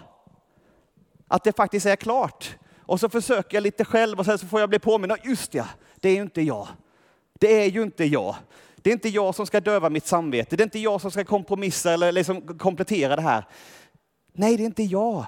att 1.28 1.43
det 1.43 1.56
faktiskt 1.56 1.86
är 1.86 1.95
klart. 1.95 2.58
Och 2.80 3.00
så 3.00 3.10
försöker 3.10 3.58
jag 3.58 3.63
lite 3.63 3.86
själv 3.86 4.19
och 4.19 4.26
sen 4.26 4.38
så 4.38 4.47
får 4.47 4.60
jag 4.60 4.69
bli 4.69 4.80
påmind. 4.80 5.13
Just 5.24 5.54
ja, 5.54 5.65
det 6.00 6.10
är 6.10 6.15
ju 6.15 6.21
inte 6.21 6.41
jag. 6.41 6.67
Det 7.39 7.63
är 7.63 7.65
ju 7.65 7.84
inte 7.84 8.06
jag. 8.06 8.36
Det 8.76 8.89
är 8.89 8.93
inte 8.93 9.10
jag 9.10 9.36
som 9.36 9.45
ska 9.45 9.60
döva 9.60 9.89
mitt 9.89 10.06
samvete. 10.06 10.56
Det 10.56 10.62
är 10.63 10.65
inte 10.65 10.80
jag 10.80 11.02
som 11.02 11.12
ska 11.12 11.24
kompromissa 11.24 11.93
eller 11.93 12.12
liksom 12.12 12.58
komplettera 12.58 13.15
det 13.15 13.21
här. 13.21 13.45
Nej, 14.34 14.58
det 14.58 14.63
är 14.63 14.65
inte 14.65 14.84
jag. 14.84 15.26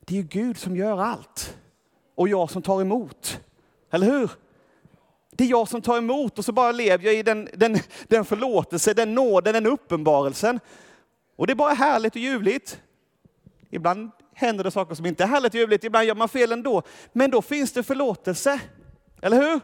Det 0.00 0.14
är 0.14 0.16
ju 0.16 0.28
Gud 0.28 0.58
som 0.58 0.76
gör 0.76 0.98
allt. 0.98 1.56
Och 2.14 2.28
jag 2.28 2.50
som 2.50 2.62
tar 2.62 2.80
emot. 2.80 3.40
Eller 3.90 4.06
hur? 4.06 4.30
Det 5.36 5.44
är 5.44 5.48
jag 5.48 5.68
som 5.68 5.82
tar 5.82 5.98
emot 5.98 6.38
och 6.38 6.44
så 6.44 6.52
bara 6.52 6.72
lever 6.72 7.04
jag 7.04 7.14
i 7.14 7.22
den, 7.22 7.48
den, 7.52 7.78
den 8.08 8.24
förlåtelse, 8.24 8.94
den 8.94 9.14
nåden, 9.14 9.54
den 9.54 9.66
uppenbarelsen. 9.66 10.60
Och 11.36 11.46
det 11.46 11.52
är 11.52 11.54
bara 11.54 11.74
härligt 11.74 12.12
och 12.12 12.20
ljuvligt. 12.20 12.80
Ibland 13.70 14.10
händer 14.34 14.64
det 14.64 14.70
saker 14.70 14.94
som 14.94 15.06
inte 15.06 15.22
är 15.22 15.28
härligt 15.28 15.54
och 15.54 15.60
ljuvligt, 15.60 15.84
ibland 15.84 16.06
gör 16.06 16.14
man 16.14 16.28
fel 16.28 16.52
ändå. 16.52 16.82
Men 17.12 17.30
då 17.30 17.42
finns 17.42 17.72
det 17.72 17.82
förlåtelse. 17.82 18.60
Eller 19.22 19.36
hur? 19.42 19.60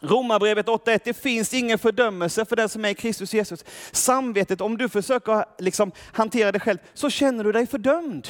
Romarbrevet 0.00 0.66
8.1, 0.66 1.00
det 1.04 1.14
finns 1.14 1.54
ingen 1.54 1.78
fördömelse 1.78 2.44
för 2.44 2.56
den 2.56 2.68
som 2.68 2.84
är 2.84 2.88
i 2.88 2.94
Kristus 2.94 3.34
Jesus. 3.34 3.64
Samvetet, 3.92 4.60
om 4.60 4.78
du 4.78 4.88
försöker 4.88 5.44
liksom 5.58 5.92
hantera 6.12 6.52
det 6.52 6.60
själv, 6.60 6.78
så 6.94 7.10
känner 7.10 7.44
du 7.44 7.52
dig 7.52 7.66
fördömd. 7.66 8.28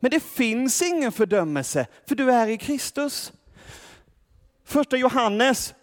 Men 0.00 0.10
det 0.10 0.20
finns 0.20 0.82
ingen 0.82 1.12
fördömelse, 1.12 1.86
för 2.08 2.14
du 2.14 2.32
är 2.32 2.48
i 2.48 2.58
Kristus. 2.58 3.32
Första 4.68 4.96
Johannes 4.96 5.74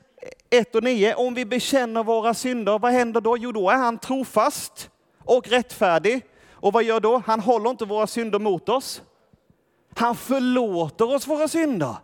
1 0.49 0.75
och 0.75 0.83
9, 0.83 1.15
om 1.15 1.33
vi 1.33 1.45
bekänner 1.45 2.03
våra 2.03 2.33
synder, 2.33 2.79
vad 2.79 2.91
händer 2.91 3.21
då? 3.21 3.37
Jo, 3.37 3.51
då 3.51 3.69
är 3.69 3.75
han 3.75 3.97
trofast 3.97 4.89
och 5.19 5.47
rättfärdig. 5.47 6.25
Och 6.51 6.73
vad 6.73 6.83
gör 6.83 6.99
då? 6.99 7.23
Han 7.25 7.39
håller 7.39 7.69
inte 7.69 7.85
våra 7.85 8.07
synder 8.07 8.39
mot 8.39 8.69
oss. 8.69 9.01
Han 9.95 10.15
förlåter 10.15 11.15
oss 11.15 11.27
våra 11.27 11.47
synder. 11.47 11.95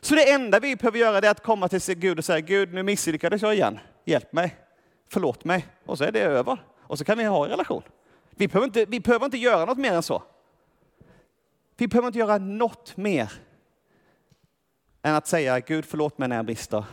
Så 0.00 0.14
det 0.14 0.30
enda 0.30 0.60
vi 0.60 0.76
behöver 0.76 0.98
göra 0.98 1.18
är 1.18 1.30
att 1.30 1.42
komma 1.42 1.68
till 1.68 1.94
Gud 1.94 2.18
och 2.18 2.24
säga, 2.24 2.40
Gud 2.40 2.74
nu 2.74 2.82
misslyckades 2.82 3.42
jag 3.42 3.54
igen. 3.54 3.78
Hjälp 4.04 4.32
mig, 4.32 4.56
förlåt 5.08 5.44
mig. 5.44 5.66
Och 5.86 5.98
så 5.98 6.04
är 6.04 6.12
det 6.12 6.20
över. 6.20 6.58
Och 6.80 6.98
så 6.98 7.04
kan 7.04 7.18
vi 7.18 7.24
ha 7.24 7.44
en 7.44 7.50
relation. 7.50 7.82
Vi 8.30 8.48
behöver 8.48 8.66
inte, 8.66 8.84
vi 8.84 9.00
behöver 9.00 9.24
inte 9.24 9.38
göra 9.38 9.64
något 9.64 9.78
mer 9.78 9.92
än 9.92 10.02
så. 10.02 10.22
Vi 11.76 11.88
behöver 11.88 12.06
inte 12.06 12.18
göra 12.18 12.38
något 12.38 12.96
mer 12.96 13.32
än 15.06 15.14
att 15.14 15.26
säga, 15.26 15.60
Gud 15.60 15.84
förlåt 15.84 16.18
mig 16.18 16.28
när 16.28 16.36
jag 16.36 16.46
brister. 16.46 16.84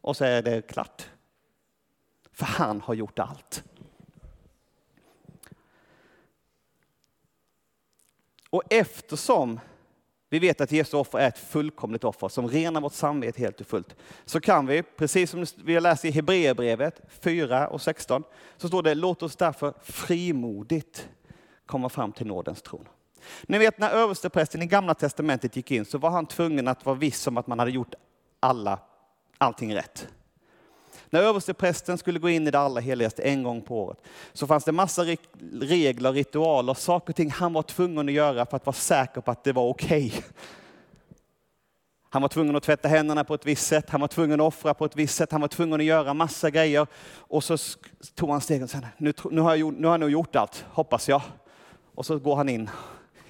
Och 0.00 0.16
så 0.16 0.24
är 0.24 0.42
det 0.42 0.62
klart. 0.62 1.10
För 2.32 2.46
han 2.46 2.80
har 2.80 2.94
gjort 2.94 3.18
allt. 3.18 3.64
Och 8.50 8.62
eftersom 8.70 9.60
vi 10.28 10.38
vet 10.38 10.60
att 10.60 10.72
Jesu 10.72 10.96
offer 10.96 11.18
är 11.18 11.28
ett 11.28 11.38
fullkomligt 11.38 12.04
offer 12.04 12.28
som 12.28 12.48
renar 12.48 12.80
vårt 12.80 12.92
samvete 12.92 13.40
helt 13.40 13.60
och 13.60 13.66
fullt. 13.66 13.96
Så 14.24 14.40
kan 14.40 14.66
vi, 14.66 14.82
precis 14.82 15.30
som 15.30 15.46
vi 15.64 15.74
har 15.74 15.80
läst 15.80 16.04
i 16.04 16.10
Hebreerbrevet 16.10 17.00
4 17.20 17.68
och 17.68 17.82
16, 17.82 18.24
så 18.56 18.68
står 18.68 18.82
det 18.82 18.94
låt 18.94 19.22
oss 19.22 19.36
därför 19.36 19.74
frimodigt 19.82 21.08
komma 21.66 21.88
fram 21.88 22.12
till 22.12 22.26
nådens 22.26 22.62
tron. 22.62 22.88
Ni 23.42 23.58
vet 23.58 23.78
när 23.78 23.90
översteprästen 23.90 24.62
i 24.62 24.66
gamla 24.66 24.94
testamentet 24.94 25.56
gick 25.56 25.70
in 25.70 25.84
så 25.84 25.98
var 25.98 26.10
han 26.10 26.26
tvungen 26.26 26.68
att 26.68 26.86
vara 26.86 26.96
viss 26.96 27.26
om 27.26 27.36
att 27.36 27.46
man 27.46 27.58
hade 27.58 27.70
gjort 27.70 27.94
alla, 28.40 28.78
allting 29.38 29.74
rätt. 29.74 30.08
När 31.10 31.22
översteprästen 31.22 31.98
skulle 31.98 32.18
gå 32.18 32.28
in 32.28 32.48
i 32.48 32.50
det 32.50 32.58
allra 32.58 32.80
heligaste 32.80 33.22
en 33.22 33.42
gång 33.42 33.62
på 33.62 33.82
året 33.84 33.98
så 34.32 34.46
fanns 34.46 34.64
det 34.64 34.72
massa 34.72 35.04
regler, 35.60 36.12
ritualer, 36.12 36.74
saker 36.74 37.12
och 37.12 37.16
ting 37.16 37.30
han 37.30 37.52
var 37.52 37.62
tvungen 37.62 38.08
att 38.08 38.14
göra 38.14 38.46
för 38.46 38.56
att 38.56 38.66
vara 38.66 38.74
säker 38.74 39.20
på 39.20 39.30
att 39.30 39.44
det 39.44 39.52
var 39.52 39.68
okej. 39.68 40.06
Okay. 40.06 40.22
Han 42.10 42.22
var 42.22 42.28
tvungen 42.28 42.56
att 42.56 42.62
tvätta 42.62 42.88
händerna 42.88 43.24
på 43.24 43.34
ett 43.34 43.46
visst 43.46 43.66
sätt, 43.66 43.90
han 43.90 44.00
var 44.00 44.08
tvungen 44.08 44.40
att 44.40 44.46
offra 44.46 44.74
på 44.74 44.84
ett 44.84 44.96
visst 44.96 45.14
sätt, 45.14 45.32
han 45.32 45.40
var 45.40 45.48
tvungen 45.48 45.80
att 45.80 45.86
göra 45.86 46.14
massa 46.14 46.50
grejer. 46.50 46.86
Och 47.16 47.44
så 47.44 47.56
tog 48.14 48.30
han 48.30 48.40
stegen 48.40 48.62
och 48.62 48.70
sa, 48.70 48.78
nu, 48.96 49.12
nu, 49.30 49.40
har 49.40 49.54
jag, 49.54 49.72
nu 49.74 49.86
har 49.86 49.92
jag 49.92 50.00
nog 50.00 50.10
gjort 50.10 50.36
allt, 50.36 50.64
hoppas 50.70 51.08
jag. 51.08 51.22
Och 51.94 52.06
så 52.06 52.18
går 52.18 52.36
han 52.36 52.48
in 52.48 52.70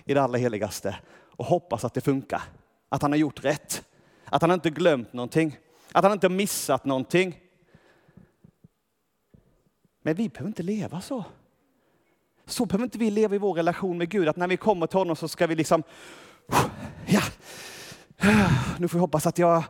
i 0.08 0.14
det 0.14 0.22
allra 0.22 0.38
heligaste 0.38 0.96
och 1.36 1.44
hoppas 1.44 1.84
att 1.84 1.94
det 1.94 2.00
funkar. 2.00 2.42
Att 2.88 3.02
han 3.02 3.12
har 3.12 3.18
gjort 3.18 3.44
rätt. 3.44 3.82
Att 4.24 4.42
han 4.42 4.50
inte 4.50 4.70
glömt 4.70 5.12
någonting. 5.12 5.58
Att 5.92 6.04
han 6.04 6.12
inte 6.12 6.28
missat 6.28 6.84
någonting. 6.84 7.40
Men 10.02 10.14
vi 10.14 10.28
behöver 10.28 10.48
inte 10.48 10.62
leva 10.62 11.00
så. 11.00 11.24
Så 12.46 12.66
behöver 12.66 12.84
inte 12.84 12.98
vi 12.98 13.10
leva 13.10 13.34
i 13.34 13.38
vår 13.38 13.54
relation 13.54 13.98
med 13.98 14.08
Gud, 14.08 14.28
att 14.28 14.36
när 14.36 14.48
vi 14.48 14.56
kommer 14.56 14.86
till 14.86 14.98
honom 14.98 15.16
så 15.16 15.28
ska 15.28 15.46
vi 15.46 15.54
liksom, 15.54 15.82
ja, 17.06 17.20
nu 18.78 18.88
får 18.88 18.98
vi 18.98 19.00
hoppas 19.00 19.26
att 19.26 19.38
jag, 19.38 19.62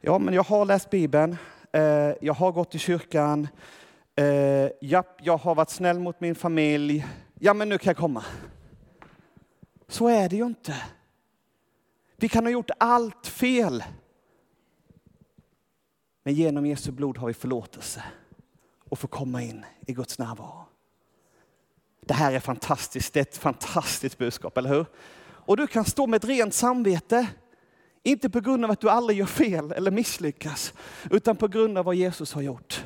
ja 0.00 0.18
men 0.18 0.34
jag 0.34 0.42
har 0.42 0.64
läst 0.64 0.90
Bibeln, 0.90 1.36
eh, 1.72 2.12
jag 2.20 2.34
har 2.34 2.52
gått 2.52 2.74
i 2.74 2.78
kyrkan, 2.78 3.48
eh, 4.16 4.26
ja, 4.80 5.04
jag 5.22 5.36
har 5.36 5.54
varit 5.54 5.70
snäll 5.70 5.98
mot 5.98 6.20
min 6.20 6.34
familj, 6.34 7.06
ja 7.34 7.54
men 7.54 7.68
nu 7.68 7.78
kan 7.78 7.90
jag 7.90 7.96
komma. 7.96 8.24
Så 9.88 10.08
är 10.08 10.28
det 10.28 10.36
ju 10.36 10.46
inte. 10.46 10.82
Vi 12.16 12.28
kan 12.28 12.44
ha 12.44 12.50
gjort 12.50 12.70
allt 12.78 13.26
fel. 13.26 13.84
Men 16.22 16.34
genom 16.34 16.66
Jesu 16.66 16.92
blod 16.92 17.18
har 17.18 17.26
vi 17.26 17.34
förlåtelse 17.34 18.04
och 18.88 18.98
får 18.98 19.08
komma 19.08 19.42
in 19.42 19.64
i 19.86 19.92
Guds 19.92 20.18
närvaro. 20.18 20.64
Det 22.00 22.14
här 22.14 22.32
är 22.32 22.40
fantastiskt, 22.40 23.12
det 23.12 23.20
är 23.20 23.22
ett 23.22 23.36
fantastiskt 23.36 24.18
budskap, 24.18 24.58
eller 24.58 24.70
hur? 24.70 24.86
Och 25.46 25.56
du 25.56 25.66
kan 25.66 25.84
stå 25.84 26.06
med 26.06 26.16
ett 26.16 26.24
rent 26.24 26.54
samvete, 26.54 27.26
inte 28.02 28.30
på 28.30 28.40
grund 28.40 28.64
av 28.64 28.70
att 28.70 28.80
du 28.80 28.90
aldrig 28.90 29.18
gör 29.18 29.26
fel 29.26 29.72
eller 29.72 29.90
misslyckas, 29.90 30.72
utan 31.10 31.36
på 31.36 31.48
grund 31.48 31.78
av 31.78 31.84
vad 31.84 31.94
Jesus 31.94 32.32
har 32.32 32.42
gjort. 32.42 32.84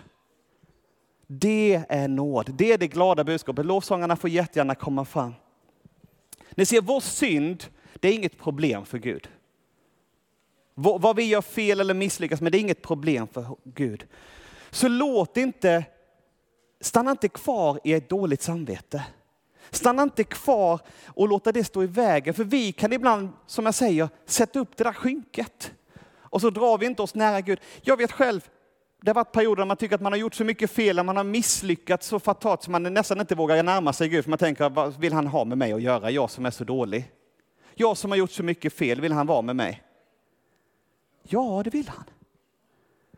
Det 1.26 1.84
är 1.88 2.08
nåd, 2.08 2.54
det 2.54 2.72
är 2.72 2.78
det 2.78 2.88
glada 2.88 3.24
budskapet. 3.24 3.66
Lovsångarna 3.66 4.16
får 4.16 4.30
jättegärna 4.30 4.74
komma 4.74 5.04
fram. 5.04 5.34
Ni 6.50 6.66
ser, 6.66 6.80
vår 6.80 7.00
synd, 7.00 7.64
det 7.94 8.08
är 8.08 8.12
inget 8.12 8.38
problem 8.38 8.86
för 8.86 8.98
Gud. 8.98 9.28
Vad 10.74 11.16
vi 11.16 11.24
gör 11.24 11.42
fel 11.42 11.80
eller 11.80 11.94
misslyckas 11.94 12.40
med, 12.40 12.52
det 12.52 12.58
är 12.58 12.60
inget 12.60 12.82
problem 12.82 13.28
för 13.32 13.56
Gud. 13.64 14.06
Så 14.70 14.88
låt 14.88 15.36
inte, 15.36 15.84
stanna 16.80 17.10
inte 17.10 17.28
kvar 17.28 17.80
i 17.84 17.92
ett 17.92 18.08
dåligt 18.08 18.42
samvete. 18.42 19.04
Stanna 19.70 20.02
inte 20.02 20.24
kvar 20.24 20.80
och 21.06 21.28
låta 21.28 21.52
det 21.52 21.64
stå 21.64 21.82
i 21.82 21.86
vägen, 21.86 22.34
för 22.34 22.44
vi 22.44 22.72
kan 22.72 22.92
ibland, 22.92 23.28
som 23.46 23.64
jag 23.64 23.74
säger, 23.74 24.08
sätta 24.26 24.58
upp 24.58 24.76
det 24.76 24.84
där 24.84 24.92
skynket. 24.92 25.72
Och 26.30 26.40
så 26.40 26.50
drar 26.50 26.78
vi 26.78 26.86
inte 26.86 27.02
oss 27.02 27.14
nära 27.14 27.40
Gud. 27.40 27.60
Jag 27.82 27.96
vet 27.96 28.12
själv, 28.12 28.48
det 29.00 29.10
har 29.10 29.14
varit 29.14 29.32
perioder 29.32 29.62
där 29.62 29.66
man 29.66 29.76
tycker 29.76 29.94
att 29.94 30.00
man 30.00 30.12
har 30.12 30.18
gjort 30.18 30.34
så 30.34 30.44
mycket 30.44 30.70
fel, 30.70 31.02
man 31.02 31.16
har 31.16 31.24
misslyckats 31.24 32.06
så 32.06 32.18
fatalt 32.18 32.62
så 32.62 32.70
man 32.70 32.82
nästan 32.82 33.20
inte 33.20 33.34
vågar 33.34 33.62
närma 33.62 33.92
sig 33.92 34.08
Gud, 34.08 34.24
för 34.24 34.30
man 34.30 34.38
tänker, 34.38 34.70
vad 34.70 35.00
vill 35.00 35.12
han 35.12 35.26
ha 35.26 35.44
med 35.44 35.58
mig 35.58 35.72
att 35.72 35.82
göra, 35.82 36.10
jag 36.10 36.30
som 36.30 36.46
är 36.46 36.50
så 36.50 36.64
dålig? 36.64 37.10
Jag 37.74 37.96
som 37.96 38.10
har 38.10 38.18
gjort 38.18 38.30
så 38.30 38.42
mycket 38.42 38.72
fel, 38.72 39.00
vill 39.00 39.12
han 39.12 39.26
vara 39.26 39.42
med 39.42 39.56
mig? 39.56 39.82
Ja, 41.22 41.62
det 41.64 41.70
vill 41.70 41.88
han. 41.88 42.04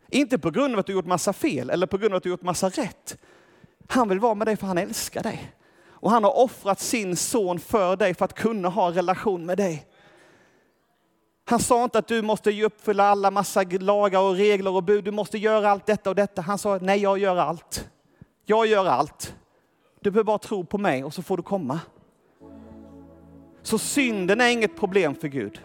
Inte 0.09 0.39
på 0.39 0.51
grund 0.51 0.73
av 0.73 0.79
att 0.79 0.85
du 0.85 0.93
gjort 0.93 1.05
massa 1.05 1.33
fel 1.33 1.69
eller 1.69 1.87
på 1.87 1.97
grund 1.97 2.13
av 2.13 2.17
att 2.17 2.23
du 2.23 2.29
gjort 2.29 2.41
massa 2.41 2.69
rätt. 2.69 3.17
Han 3.87 4.09
vill 4.09 4.19
vara 4.19 4.35
med 4.35 4.47
dig 4.47 4.57
för 4.57 4.67
han 4.67 4.77
älskar 4.77 5.23
dig. 5.23 5.53
Och 5.83 6.11
han 6.11 6.23
har 6.23 6.37
offrat 6.37 6.79
sin 6.79 7.15
son 7.15 7.59
för 7.59 7.95
dig 7.95 8.13
för 8.13 8.25
att 8.25 8.33
kunna 8.33 8.69
ha 8.69 8.87
en 8.87 8.93
relation 8.93 9.45
med 9.45 9.57
dig. 9.57 9.87
Han 11.45 11.59
sa 11.59 11.83
inte 11.83 11.99
att 11.99 12.07
du 12.07 12.21
måste 12.21 12.63
uppfylla 12.63 13.03
alla 13.03 13.31
massa 13.31 13.63
lagar 13.79 14.19
och 14.19 14.35
regler 14.35 14.71
och 14.71 14.83
bud. 14.83 15.03
Du 15.03 15.11
måste 15.11 15.37
göra 15.37 15.69
allt 15.69 15.85
detta 15.85 16.09
och 16.09 16.15
detta. 16.15 16.41
Han 16.41 16.57
sa, 16.57 16.77
nej 16.81 16.99
jag 16.99 17.17
gör 17.17 17.37
allt. 17.37 17.89
Jag 18.45 18.67
gör 18.67 18.85
allt. 18.85 19.35
Du 20.01 20.11
behöver 20.11 20.25
bara 20.25 20.37
tro 20.37 20.65
på 20.65 20.77
mig 20.77 21.03
och 21.03 21.13
så 21.13 21.21
får 21.21 21.37
du 21.37 21.43
komma. 21.43 21.79
Så 23.63 23.77
synden 23.77 24.41
är 24.41 24.49
inget 24.49 24.79
problem 24.79 25.15
för 25.15 25.27
Gud. 25.27 25.61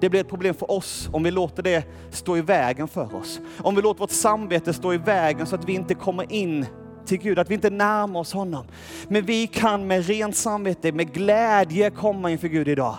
Det 0.00 0.10
blir 0.10 0.20
ett 0.20 0.28
problem 0.28 0.54
för 0.54 0.70
oss 0.70 1.08
om 1.12 1.22
vi 1.22 1.30
låter 1.30 1.62
det 1.62 1.84
stå 2.10 2.36
i 2.36 2.40
vägen 2.40 2.88
för 2.88 3.14
oss. 3.14 3.40
Om 3.58 3.74
vi 3.74 3.82
låter 3.82 4.00
vårt 4.00 4.10
samvete 4.10 4.72
stå 4.72 4.94
i 4.94 4.98
vägen 4.98 5.46
så 5.46 5.54
att 5.54 5.64
vi 5.64 5.74
inte 5.74 5.94
kommer 5.94 6.32
in 6.32 6.66
till 7.06 7.18
Gud, 7.18 7.38
att 7.38 7.50
vi 7.50 7.54
inte 7.54 7.70
närmar 7.70 8.20
oss 8.20 8.32
honom. 8.32 8.66
Men 9.08 9.24
vi 9.24 9.46
kan 9.46 9.86
med 9.86 10.06
rent 10.06 10.36
samvete, 10.36 10.92
med 10.92 11.12
glädje 11.12 11.90
komma 11.90 12.30
inför 12.30 12.48
Gud 12.48 12.68
idag. 12.68 12.96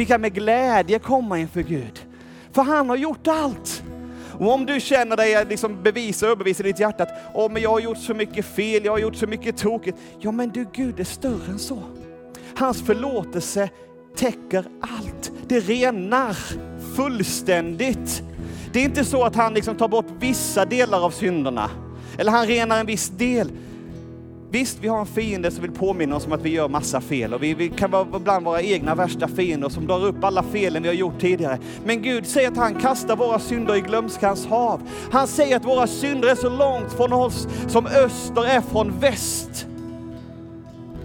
Vi 0.00 0.06
kan 0.06 0.20
med 0.20 0.34
glädje 0.34 0.98
komma 0.98 1.38
inför 1.38 1.62
Gud. 1.62 2.00
För 2.52 2.62
han 2.62 2.88
har 2.88 2.96
gjort 2.96 3.26
allt. 3.26 3.82
Och 4.38 4.52
om 4.52 4.66
du 4.66 4.80
känner 4.80 5.16
dig 5.16 5.34
eh, 5.34 5.48
liksom 5.48 5.82
bevisa 5.82 6.26
och 6.26 6.32
överbevisa 6.32 6.62
i 6.62 6.66
ditt 6.66 6.80
hjärta 6.80 7.02
att 7.02 7.34
oh, 7.34 7.52
men 7.52 7.62
jag 7.62 7.70
har 7.70 7.80
gjort 7.80 7.98
så 7.98 8.14
mycket 8.14 8.46
fel, 8.46 8.84
jag 8.84 8.92
har 8.92 8.98
gjort 8.98 9.16
så 9.16 9.26
mycket 9.26 9.56
tokigt. 9.56 9.98
Ja 10.20 10.32
men 10.32 10.50
du, 10.50 10.66
Gud 10.72 11.00
är 11.00 11.04
större 11.04 11.50
än 11.50 11.58
så. 11.58 11.82
Hans 12.56 12.82
förlåtelse 12.82 13.70
täcker 14.16 14.64
allt. 14.80 15.32
Det 15.48 15.60
renar 15.60 16.36
fullständigt. 16.96 18.22
Det 18.72 18.80
är 18.80 18.84
inte 18.84 19.04
så 19.04 19.24
att 19.24 19.36
han 19.36 19.54
liksom 19.54 19.76
tar 19.76 19.88
bort 19.88 20.08
vissa 20.20 20.64
delar 20.64 21.04
av 21.04 21.10
synderna. 21.10 21.70
Eller 22.18 22.32
han 22.32 22.46
renar 22.46 22.80
en 22.80 22.86
viss 22.86 23.08
del. 23.08 23.52
Visst, 24.52 24.78
vi 24.80 24.88
har 24.88 25.00
en 25.00 25.06
fiende 25.06 25.50
som 25.50 25.62
vill 25.62 25.72
påminna 25.72 26.16
oss 26.16 26.26
om 26.26 26.32
att 26.32 26.42
vi 26.42 26.50
gör 26.50 26.68
massa 26.68 27.00
fel 27.00 27.34
och 27.34 27.42
vi, 27.42 27.54
vi 27.54 27.68
kan 27.68 27.90
vara 27.90 28.04
bland 28.04 28.44
våra 28.44 28.62
egna 28.62 28.94
värsta 28.94 29.28
fiender 29.28 29.68
som 29.68 29.86
drar 29.86 30.04
upp 30.04 30.24
alla 30.24 30.42
felen 30.42 30.82
vi 30.82 30.88
har 30.88 30.94
gjort 30.94 31.20
tidigare. 31.20 31.58
Men 31.84 32.02
Gud 32.02 32.26
säger 32.26 32.48
att 32.48 32.56
han 32.56 32.74
kastar 32.74 33.16
våra 33.16 33.38
synder 33.38 33.76
i 33.76 33.80
glömskans 33.80 34.46
hav. 34.46 34.80
Han 35.12 35.26
säger 35.26 35.56
att 35.56 35.64
våra 35.64 35.86
synder 35.86 36.28
är 36.28 36.34
så 36.34 36.48
långt 36.48 36.92
från 36.92 37.12
oss 37.12 37.48
som 37.68 37.86
öster 37.86 38.46
är 38.46 38.60
från 38.60 38.98
väst. 39.00 39.66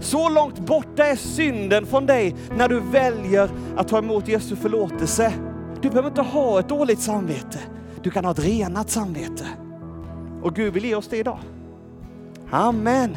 Så 0.00 0.28
långt 0.28 0.58
borta 0.58 1.06
är 1.06 1.16
synden 1.16 1.86
från 1.86 2.06
dig 2.06 2.34
när 2.56 2.68
du 2.68 2.80
väljer 2.80 3.50
att 3.76 3.88
ta 3.88 3.98
emot 3.98 4.28
Jesu 4.28 4.56
förlåtelse. 4.56 5.32
Du 5.80 5.88
behöver 5.88 6.08
inte 6.08 6.22
ha 6.22 6.60
ett 6.60 6.68
dåligt 6.68 7.00
samvete. 7.00 7.58
Du 8.02 8.10
kan 8.10 8.24
ha 8.24 8.32
ett 8.32 8.44
renat 8.44 8.90
samvete. 8.90 9.46
Och 10.42 10.54
Gud 10.54 10.72
vill 10.72 10.84
ge 10.84 10.94
oss 10.94 11.08
det 11.08 11.16
idag. 11.16 11.38
Amen. 12.50 13.16